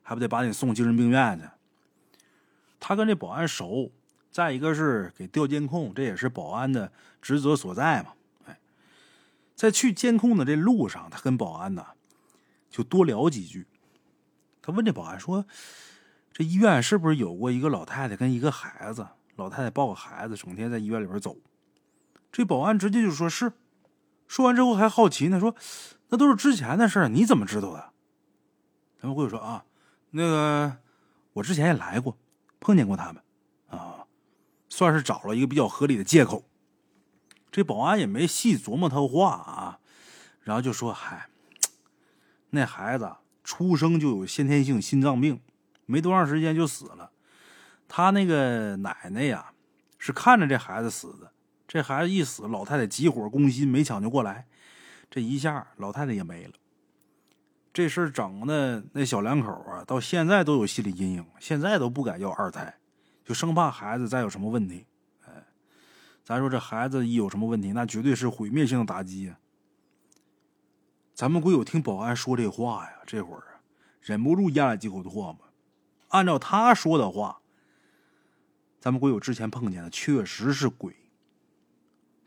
[0.00, 1.44] 还不得把你送精神病院去？
[2.78, 3.90] 他跟这保安熟，
[4.30, 8.12] 再一个是给调监控，这也是保安的职责所在嘛。
[8.46, 8.60] 哎，
[9.56, 11.84] 在去监控的这路上，他跟保安呢
[12.70, 13.66] 就多聊几句。
[14.62, 15.44] 他问这保安说
[16.32, 19.08] ：“这医院是不是有过一个老太太跟一个孩子？
[19.34, 21.36] 老太太抱个孩子，整天在医院里边走。”
[22.30, 23.52] 这保安直接就说是。
[24.32, 25.54] 说完之后还好奇呢，说
[26.08, 27.92] ：“那都是之前的事儿，你怎么知道的？”
[28.98, 29.66] 他们会说：“啊，
[30.12, 30.78] 那个
[31.34, 32.16] 我之前也来过，
[32.58, 33.22] 碰见过他们
[33.68, 34.06] 啊。”
[34.70, 36.48] 算是找了一个比较合理的借口。
[37.50, 39.80] 这保安也没细琢磨他话啊，
[40.40, 41.28] 然后就说：“嗨，
[42.48, 43.14] 那孩子
[43.44, 45.42] 出生就有先天性心脏病，
[45.84, 47.12] 没多长时间就死了。
[47.86, 49.52] 他那个奶奶呀，
[49.98, 51.32] 是看着这孩子死的。
[51.72, 54.46] 这孩子一死，老太太急火攻心，没抢救过来，
[55.08, 56.52] 这一下老太太也没了。
[57.72, 62.74] 这事儿整的那小两口啊，到现在都有心理阴影，现在都不敢要二胎，
[63.24, 64.84] 就生怕孩子再有什么问题。”
[65.24, 65.32] 哎
[66.22, 69.38] 咱说这孩子一有什么问题，那绝对是毁灭性的打击呀！
[71.14, 73.64] 咱们鬼友听保安说这话呀，这会儿啊，
[74.02, 75.38] 忍不住咽了几口唾沫。
[76.08, 77.40] 按照他说的话，
[78.78, 80.94] 咱们鬼友之前碰见的确实是鬼。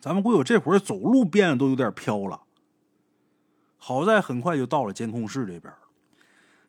[0.05, 2.43] 咱们鬼友这会儿走路变得都有点飘了。
[3.75, 5.73] 好在很快就到了监控室这边，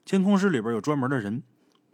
[0.07, 1.43] 监控室里边有专门的人，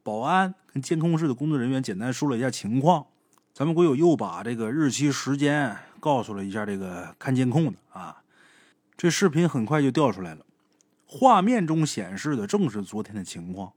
[0.05, 3.07] 保安跟监控室的工作人员简单说了一下情况。
[3.53, 8.23] 咱们鬼友又把这个日期时间告诉了一下这个看监控的啊，
[8.97, 10.47] 这视频很快就调出来了，
[11.07, 13.73] 画面中显示的正是昨天的情况，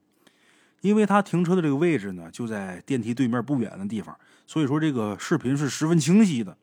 [0.82, 6.56] 因为他停车的这个位置呢就在电梯对面不远的地方，所以说这个视频是十分清晰的。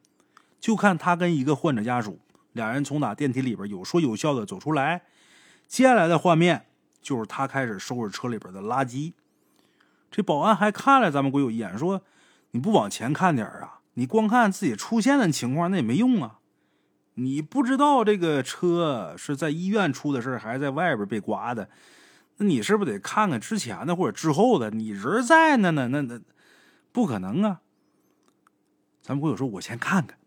[0.63, 2.21] 就看他跟一个患者家属
[2.53, 5.03] 俩人从打电梯里边有说有笑的走出来，
[5.67, 6.67] 接下来的画面
[7.03, 9.13] 就是他开始收拾车里边的垃圾，
[10.11, 12.01] 这保安还看了咱们鬼友一眼说。
[12.55, 13.81] 你不往前看点啊？
[13.95, 16.39] 你光看自己出现的情况，那也没用啊！
[17.15, 21.71] 你不知道这个车是在医院出的事还是在外边被刮的，
[22.37, 24.71] 那你是不是得看看之前的或者之后的？
[24.71, 26.21] 你人在那呢，那那
[26.93, 27.63] 不可能啊！
[29.01, 30.19] 咱们鬼友说：“我先看看。”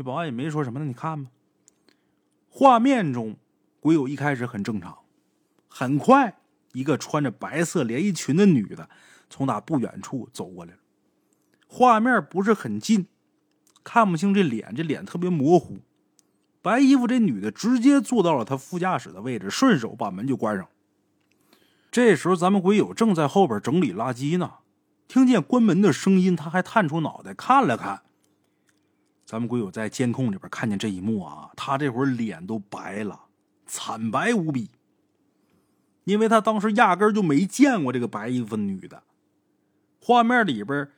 [0.00, 1.30] 这保安也没说什么，那你看吧。
[2.48, 3.36] 画面中，
[3.80, 4.96] 鬼友一开始很正常，
[5.68, 6.38] 很快，
[6.72, 8.88] 一个穿着白色连衣裙的女的。
[9.28, 10.78] 从那不远处走过来了，
[11.68, 13.08] 画面不是很近，
[13.84, 15.80] 看不清这脸，这脸特别模糊。
[16.62, 20.66] 白衣服这女的直接坐到了他副驾驶的位置，顺手把门就关上。
[21.90, 24.50] 这时候咱们鬼友正在后边整理垃圾呢，
[25.06, 28.00] 听见关门的声音，他还探出脑袋看了看。
[29.30, 33.26] 咱们鬼友在监控里边看见这一幕啊，他这会儿脸都白了，
[33.64, 34.70] 惨白无比，
[36.02, 39.04] 因为他当时压根就没见过这个白衣服女的。
[40.00, 40.88] 画面里边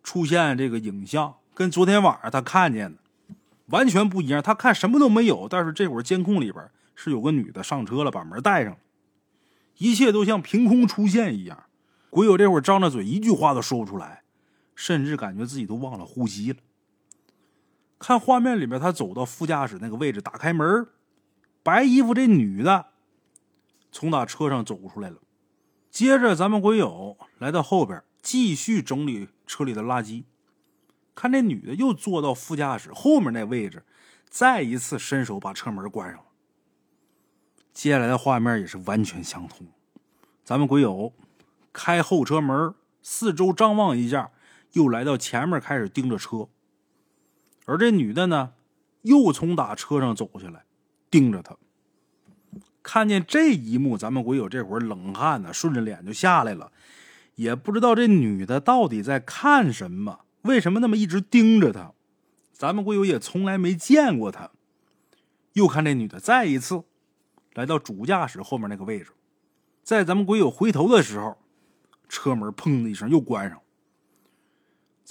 [0.00, 2.98] 出现这个影像，跟昨天晚上他看见的
[3.66, 4.40] 完全不一样。
[4.40, 8.78] 他看什么都没有，但是这会儿监控里边是有个女的上车了，把门带上了，
[9.78, 11.64] 一切都像凭空出现一样。
[12.10, 14.22] 鬼友这会儿张着嘴，一句话都说不出来，
[14.76, 16.58] 甚至感觉自己都忘了呼吸了。
[18.02, 20.88] 看画面里面，他走到副驾驶那个位置，打开门，
[21.62, 22.86] 白衣服这女的
[23.92, 25.18] 从那车上走出来了。
[25.88, 28.02] 接着，咱们鬼友来到后边。
[28.20, 30.22] 继续整理车里的垃圾，
[31.12, 33.84] 看这女的又坐到副驾驶后面那位置，
[34.28, 36.26] 再一次伸手把车门关上了。
[37.72, 39.66] 接下来的画面也是完全相同。
[40.44, 41.12] 咱们鬼友
[41.72, 44.30] 开后车门，四周张望一下，
[44.72, 46.48] 又来到前面开始盯着车。
[47.64, 48.52] 而这女的呢，
[49.02, 50.64] 又从打车上走下来，
[51.10, 51.56] 盯着他。
[52.82, 56.72] 看见这一幕，咱们鬼友这会儿冷汗呢，顺着脸就下来了。
[57.36, 61.92] 也不知道这女的到底在看什么，为什么那么一直盯着他？
[62.52, 64.50] 咱们鬼友也从来没见过他。
[65.54, 66.82] 又看这女的再一次
[67.54, 69.12] 来到主驾驶后面那个位置，
[69.82, 71.38] 在咱们鬼友回头的时候，
[72.08, 73.60] 车门砰的一声又关上。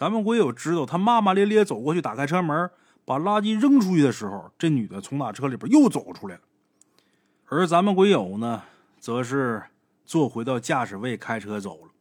[0.01, 2.71] 咱们鬼友知道他骂骂咧咧走过去打开车门，
[3.05, 6.41] 把垃圾扔出去的时候，这女的从那车里边又走出来了。
[7.45, 8.63] 而咱们鬼友呢，
[8.99, 9.61] 则是
[10.03, 11.91] 坐回到驾驶位开车走了。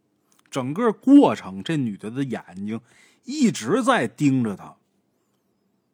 [0.51, 2.81] 整个过程，这女的的眼睛
[3.25, 4.77] 一直在盯着他，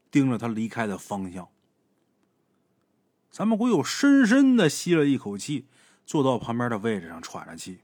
[0.09, 1.49] 盯着他离开的方向。
[3.33, 5.66] 咱们鬼友深深的吸了一口气，
[6.07, 7.80] 坐到旁边的位置上喘着气，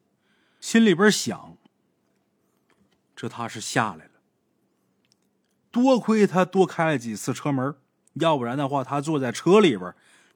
[0.61, 1.57] 心里边想：
[3.17, 4.12] 这他是下来了，
[5.73, 7.75] 多亏他多开了几次车门，
[8.13, 9.93] 要不然的话，他坐在车里边，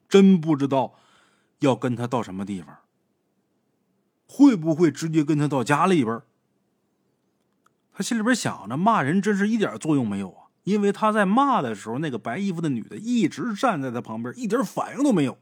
[0.09, 0.95] 真不知道
[1.59, 2.75] 要跟他到什么地方。
[4.27, 6.21] 会不会直接跟他到家里边？
[7.93, 10.47] 他心里边想着，骂人真是一点作用没有啊！
[10.63, 15.37] 因为他在骂的时候，那个白衣服的女的一直站在他旁边，一点反应都没有。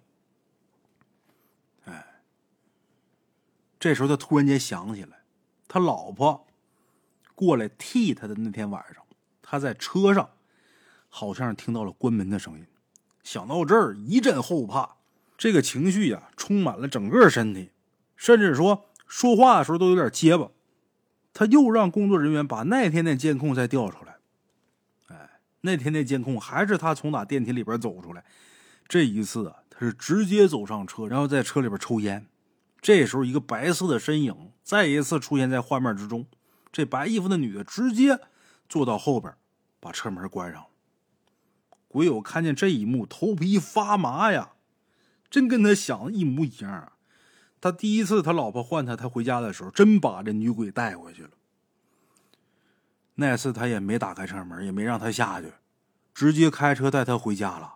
[1.86, 2.22] 哎，
[3.80, 5.24] 这时候他突然间想起来，
[5.68, 6.46] 他老婆
[7.34, 9.05] 过来替他的那天晚上，
[9.48, 10.32] 他在车上
[11.08, 12.66] 好像听到了关门的声音。
[13.22, 14.96] 想到这儿，一阵后怕，
[15.38, 17.70] 这个情绪呀，充满了整个身体。
[18.16, 20.50] 甚至说说话的时候都有点结巴，
[21.32, 24.16] 他又让工作人员把那天的监控再调出来。
[25.10, 25.30] 哎，
[25.62, 28.26] 那天的监控还是他从打电梯里边走出来。
[28.88, 32.26] 这一次啊，他是直接走上车，然后在车里边抽烟。
[32.82, 36.26] 这时候，一个白色的身影再一次出现在画面之中。
[36.72, 38.20] 这白衣服的女的直接
[38.68, 39.34] 坐到后边，
[39.80, 40.66] 把车门关上。
[41.88, 44.54] 鬼友看见这一幕，头皮发麻呀，
[45.30, 46.94] 真跟他想的一模一样啊！
[47.62, 51.30] 他第一次他老婆唤他，他回家的时候，真把这女鬼带回去了。
[53.16, 55.54] 那次他也没打开车门，也没让他下去，
[56.14, 57.76] 直接开车带他回家了。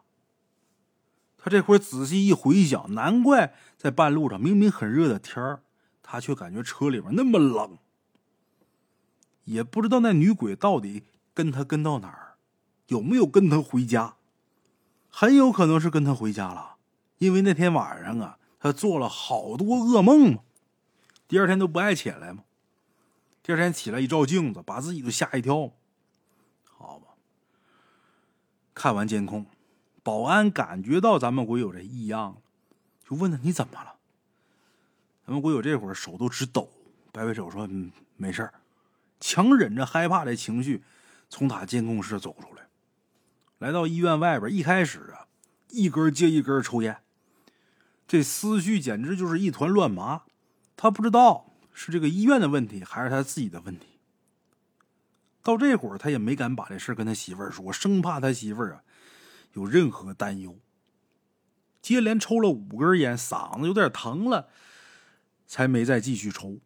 [1.37, 5.63] 他这会仔细一回想，难怪在半路上明明很热的天儿，
[6.03, 7.77] 他却感觉车里面那么冷。
[9.49, 12.35] 也不知道那女鬼到底跟他跟到哪儿，
[12.85, 14.15] 有没有跟他回家？
[15.09, 16.75] 很有可能是跟他回家了，
[17.17, 20.41] 因为那天晚上啊，他做了好多噩梦嘛，
[21.27, 22.43] 第二天都不爱起来嘛。
[23.41, 25.71] 第二天起来一照镜子，把自己都吓一跳。
[26.65, 27.07] 好吧，
[28.75, 29.47] 看完监控。
[30.03, 32.37] 保安感觉到咱们鬼友这异样了，
[33.03, 33.95] 就问他你怎么了？
[35.25, 36.69] 咱们鬼友这会儿手都直抖，
[37.11, 38.53] 摆摆手说：“嗯，没事儿。”
[39.19, 40.83] 强忍着害怕的情绪，
[41.29, 42.67] 从他监控室走出来，
[43.57, 44.53] 来到医院外边。
[44.53, 45.27] 一开始啊，
[45.69, 47.01] 一根接一根抽烟，
[48.07, 50.23] 这思绪简直就是一团乱麻。
[50.75, 53.99] 他不知道是这个医院的问题，还是他自己的问题。
[55.43, 58.83] 到这会儿，他也没敢把这事跟他媳妇儿说，生怕他媳妇儿啊。
[59.53, 60.59] 有任何担忧，
[61.81, 64.47] 接连抽了五根烟，嗓子有点疼了，
[65.47, 66.59] 才没再继续抽。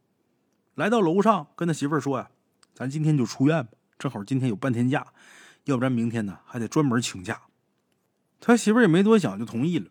[0.76, 2.30] 来到楼上，跟他媳妇儿说：“呀，
[2.74, 5.14] 咱今天就出院吧，正好今天有半天假，
[5.66, 7.42] 要不然明天呢还得专门请假。”
[8.42, 9.90] 他媳妇儿也没多想，就同意了。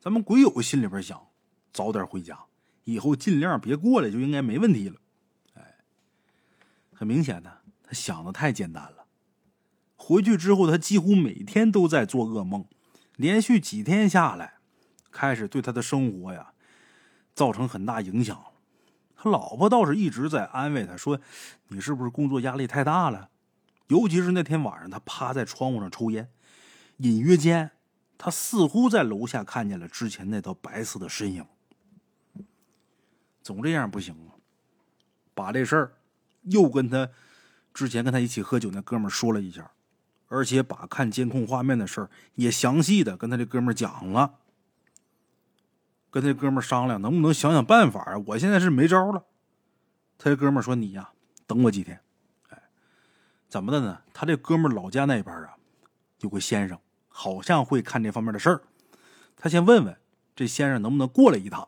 [0.00, 1.28] 咱们鬼友心里边想，
[1.72, 2.38] 早点回家，
[2.84, 5.00] 以后尽量别过来，就应该没问题了。
[5.54, 5.78] 哎，
[6.92, 7.50] 很明显呢，
[7.82, 9.06] 他想的太简单了。
[9.96, 12.64] 回去之后，他几乎每天都在做噩梦，
[13.16, 14.58] 连续几天下来，
[15.10, 16.52] 开始对他的生活呀
[17.34, 18.44] 造成很大影响。
[19.22, 21.20] 他老婆倒是一直在安慰他说
[21.68, 23.28] ：“你是不是工作压力太大了？”
[23.86, 26.28] 尤其是那天晚上，他趴在窗户上抽烟，
[26.96, 27.70] 隐约间，
[28.18, 31.46] 他似乎在楼下看见了之前那道白色的身影。
[33.44, 34.34] 总这样不行啊！
[35.34, 35.92] 把这事儿
[36.42, 37.08] 又跟他
[37.72, 39.70] 之前跟他一起喝酒那哥们说了一下。
[40.26, 44.38] 而且把看监控画面的事儿也详细的跟他这哥们讲了，
[46.12, 48.18] 跟他哥们商量能不能想想办法啊！
[48.26, 49.24] 我现在是没招了。
[50.18, 51.10] 他这哥们说：“你呀，
[51.46, 51.98] 等我几天。”
[52.50, 52.62] 哎，
[53.48, 54.02] 怎么的呢？
[54.12, 55.56] 他这哥们老家那边啊，
[56.20, 58.62] 有个先生，好像会看这方面的事儿。
[59.38, 59.96] 他先问问
[60.36, 61.66] 这先生能不能过来一趟。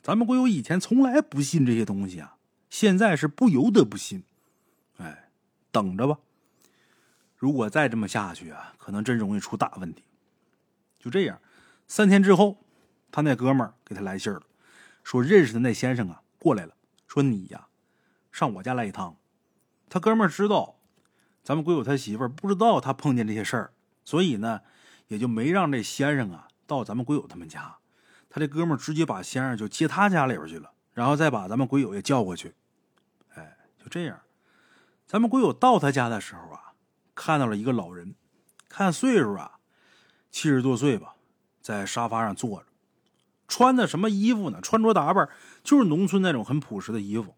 [0.00, 2.36] 咱们国友以前从来不信这些东西啊，
[2.70, 4.22] 现在是不由得不信。
[4.98, 5.30] 哎，
[5.72, 6.20] 等着吧。
[7.34, 10.04] 如果再这么下去啊，可能真容易出大问题。
[11.00, 11.40] 就这样，
[11.88, 12.56] 三天之后，
[13.16, 14.42] 他那哥们儿给他来信了，
[15.02, 16.74] 说认识的那先生啊过来了，
[17.08, 17.68] 说你呀
[18.30, 19.16] 上我家来一趟。
[19.88, 20.76] 他哥们儿知道
[21.42, 23.72] 咱们鬼友他媳妇儿不知道他碰见这些事儿，
[24.04, 24.60] 所以呢
[25.06, 27.78] 也就没让这先生啊到咱们鬼友他们家。
[28.28, 32.52] 他这哥们儿直接把先生就接他家里边去了，然后再把咱们鬼友也叫过去。
[33.34, 34.20] 哎，就这样，
[35.06, 36.74] 咱们鬼友到他家的时候啊。
[37.14, 38.14] 看到了一个老人，
[38.68, 39.58] 看岁数啊，
[40.30, 41.14] 七十多岁吧，
[41.62, 42.66] 在沙发上坐着，
[43.48, 44.60] 穿的什么衣服呢？
[44.60, 45.28] 穿着打扮
[45.62, 47.34] 就是农村那种很朴实的衣服。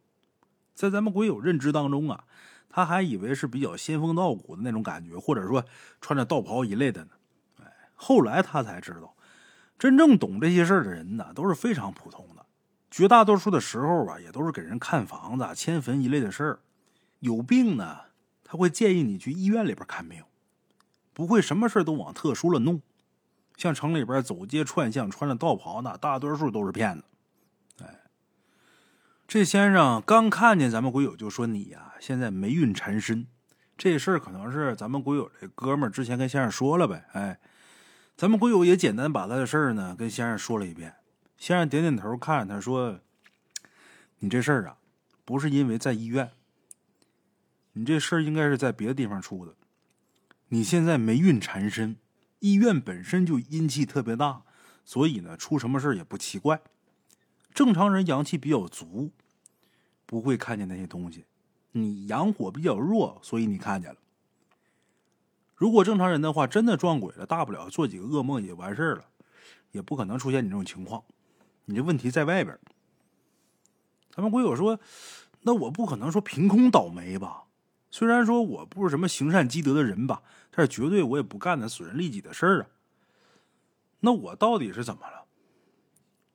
[0.74, 2.24] 在咱们鬼友认知当中啊，
[2.68, 5.64] 他还以为是比较仙风道骨的那种感觉，或者说
[6.00, 7.10] 穿着道袍一类的呢。
[7.60, 9.14] 哎，后来他才知道，
[9.78, 12.44] 真正懂这些事儿的人呢，都是非常普通的，
[12.90, 16.58] 绝大多数的时候啊，也都是给人看房子、迁坟一类的事儿。
[17.20, 18.08] 有病呢。
[18.50, 20.24] 他会建议你去医院里边看病，
[21.12, 22.80] 不会什么事都往特殊了弄。
[23.58, 27.04] 像城里边走街串巷穿着道袍呢，大多数都是骗子。
[27.82, 28.02] 哎，
[29.26, 33.26] 这先生刚看见咱们鬼友就说：“你呀，现在霉运缠身。”
[33.76, 37.04] 这事儿可能是咱们鬼友这哥们儿之前跟先生说了呗。
[37.12, 37.38] 哎，
[38.16, 40.94] 咱们鬼友也简单把他的事儿呢跟先生说了一遍。
[41.36, 43.00] 先生点点头，看着他说
[44.20, 44.76] ：“你这事儿啊，
[45.24, 46.30] 不是因为在医院。”
[47.74, 49.54] 你这事儿应该是在别的地方出的。
[50.48, 51.96] 你现在霉运缠身，
[52.40, 54.42] 医院本身就阴气特别大，
[54.84, 56.60] 所以呢，出什么事也不奇怪。
[57.52, 59.10] 正常人阳气比较足，
[60.06, 61.24] 不会看见那些东西。
[61.72, 63.98] 你阳火比较弱，所以你看见了。
[65.54, 69.04] 如果正常人的话，真的撞鬼了，大不了做几个噩梦也完事儿了，
[69.72, 71.02] 也不可能出现你这种情况。
[71.64, 72.58] 你这问题在外边。
[74.10, 74.78] 咱们鬼友说。
[75.42, 77.44] 那我不可能说凭空倒霉吧？
[77.92, 80.20] 虽然说我不是什么行善积德的人吧，
[80.50, 82.68] 这绝对我也不干那损人利己的事儿啊。
[84.00, 85.26] 那我到底是怎么了？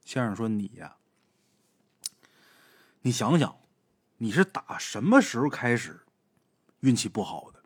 [0.06, 0.98] 先生说：“你呀，
[3.04, 3.58] 你想想，
[4.18, 6.02] 你是打什么时候开始
[6.82, 7.64] 运气不好的？”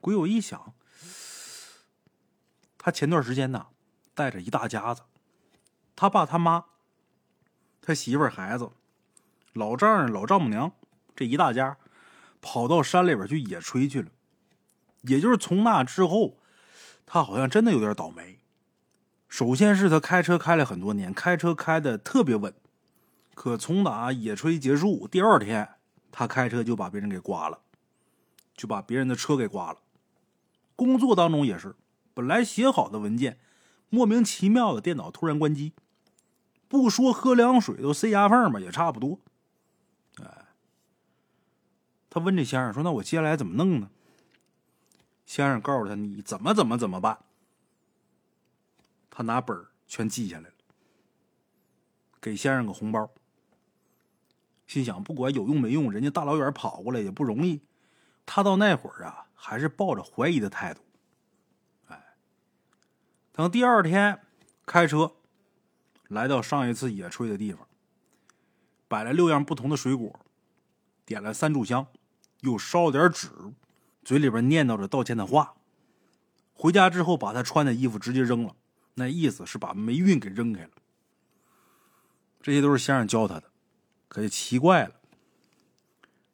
[0.00, 0.74] 鬼友一想，
[2.78, 3.66] 他前段时间呢，
[4.14, 5.02] 带着一大家子，
[5.96, 6.66] 他爸、他妈、
[7.80, 8.70] 他媳妇、孩子、
[9.52, 10.70] 老丈人、老丈母娘
[11.16, 11.78] 这一大家，
[12.40, 14.10] 跑到山里边去野炊去了。
[15.06, 16.38] 也就是从那之后，
[17.04, 18.40] 他好像真的有点倒霉。
[19.28, 22.54] 首先是他开车开了很多年，开车开的特别稳，
[23.34, 25.68] 可从打野炊结束第二天，
[26.10, 27.58] 他开车就把别人给刮了，
[28.56, 29.78] 就把别人的车给刮了。
[30.74, 31.74] 工作当中也是，
[32.14, 33.38] 本来写好的文件，
[33.90, 35.72] 莫名其妙的电脑突然关机，
[36.68, 39.20] 不说喝凉水都塞牙缝吧，也差不多。
[40.22, 40.46] 哎，
[42.08, 43.90] 他问这先生说：“那我接下来怎么弄呢？”
[45.26, 47.18] 先生告诉他：“你怎么怎么怎么办。”
[49.10, 50.54] 他拿本全记下来了，
[52.20, 53.10] 给先生个红包。
[54.66, 57.62] 心想不管有用没用，人家大老远跑过来也不容易。
[58.24, 60.80] 他到那会儿啊，还是抱着怀疑的态度。
[61.86, 62.16] 哎，
[63.32, 64.20] 等第二天
[64.64, 65.14] 开车
[66.08, 67.66] 来到上一次野炊的地方，
[68.88, 70.20] 摆了六样不同的水果，
[71.04, 71.86] 点了三炷香，
[72.40, 73.28] 又烧了点纸，
[74.06, 75.54] 嘴里边念叨着道歉的话。
[76.54, 78.54] 回家之后，把他穿的衣服直接扔了。
[78.94, 80.70] 那意思是把霉运给扔开了，
[82.40, 83.50] 这些都是先生教他的，
[84.06, 84.94] 可就奇怪了。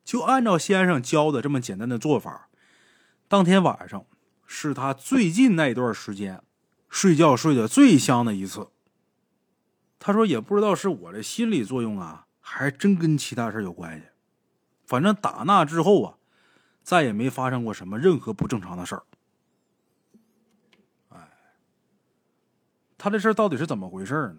[0.04, 2.50] 就按照先生教的这么简单的做法，
[3.26, 4.04] 当天晚上
[4.46, 6.42] 是他最近那一段时间
[6.90, 8.68] 睡觉睡得最香的一次。
[9.98, 14.04] 他说也不知道是我的心理作用啊，还真跟其他事有关系。
[14.84, 16.18] 反正打那之后啊，
[16.82, 19.02] 再也没发生过什么任何不正常的事儿。
[22.98, 24.36] 他这事儿到底是怎么回事呢？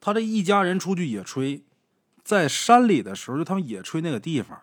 [0.00, 1.62] 他这一家人出去野炊，
[2.22, 4.62] 在山里的时候，就他们野炊那个地方，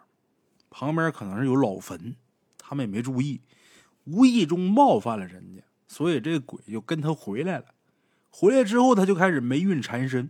[0.70, 2.16] 旁边可能是有老坟，
[2.57, 3.41] 他们也没注意，
[4.05, 7.66] 无意中冒犯了人家，所以这个鬼就跟他回来了。
[8.30, 10.30] 回来之后，他就开始霉运缠身，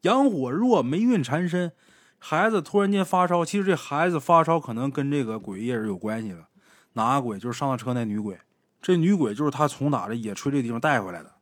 [0.00, 1.72] 阳火弱，霉运缠身，
[2.18, 3.44] 孩子突然间发烧。
[3.44, 6.46] 其实这孩子发烧可能跟这个鬼也是有关系的，
[6.94, 7.38] 哪个鬼？
[7.38, 8.40] 就是上了车那女鬼。
[8.80, 11.34] 这女鬼就是他从哪的野炊这地方带回来的，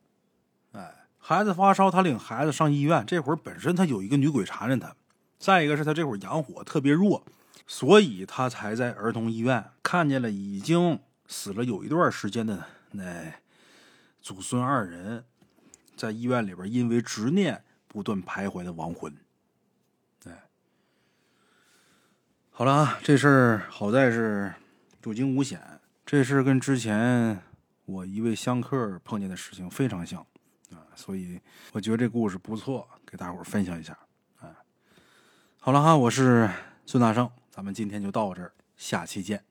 [0.71, 3.05] 哎，孩子发烧，他领孩子上医院。
[3.05, 4.95] 这会儿本身他有一个女鬼缠着他，
[5.37, 7.25] 再一个是他这会儿阳火特别弱，
[7.67, 13.33] 所以他才在儿童医院看见了已经死了有一段时间的那
[14.21, 15.25] 祖孙二人，
[15.97, 19.13] 在医院里边因为执念不断徘徊的亡魂。
[20.25, 20.43] 哎，
[22.55, 24.53] 好了啊，这事儿好在是
[25.05, 25.59] 有惊无险。
[26.05, 27.41] 这事儿跟之前
[27.85, 30.23] 我一位香客碰见的事情非常像
[30.69, 31.41] 啊，所以
[31.71, 33.97] 我觉得这故事不错，给大伙儿分享一下。
[34.39, 34.53] 啊，
[35.59, 36.47] 好了哈，我是
[36.85, 39.43] 孙大圣，咱们今天就到这儿，下期见。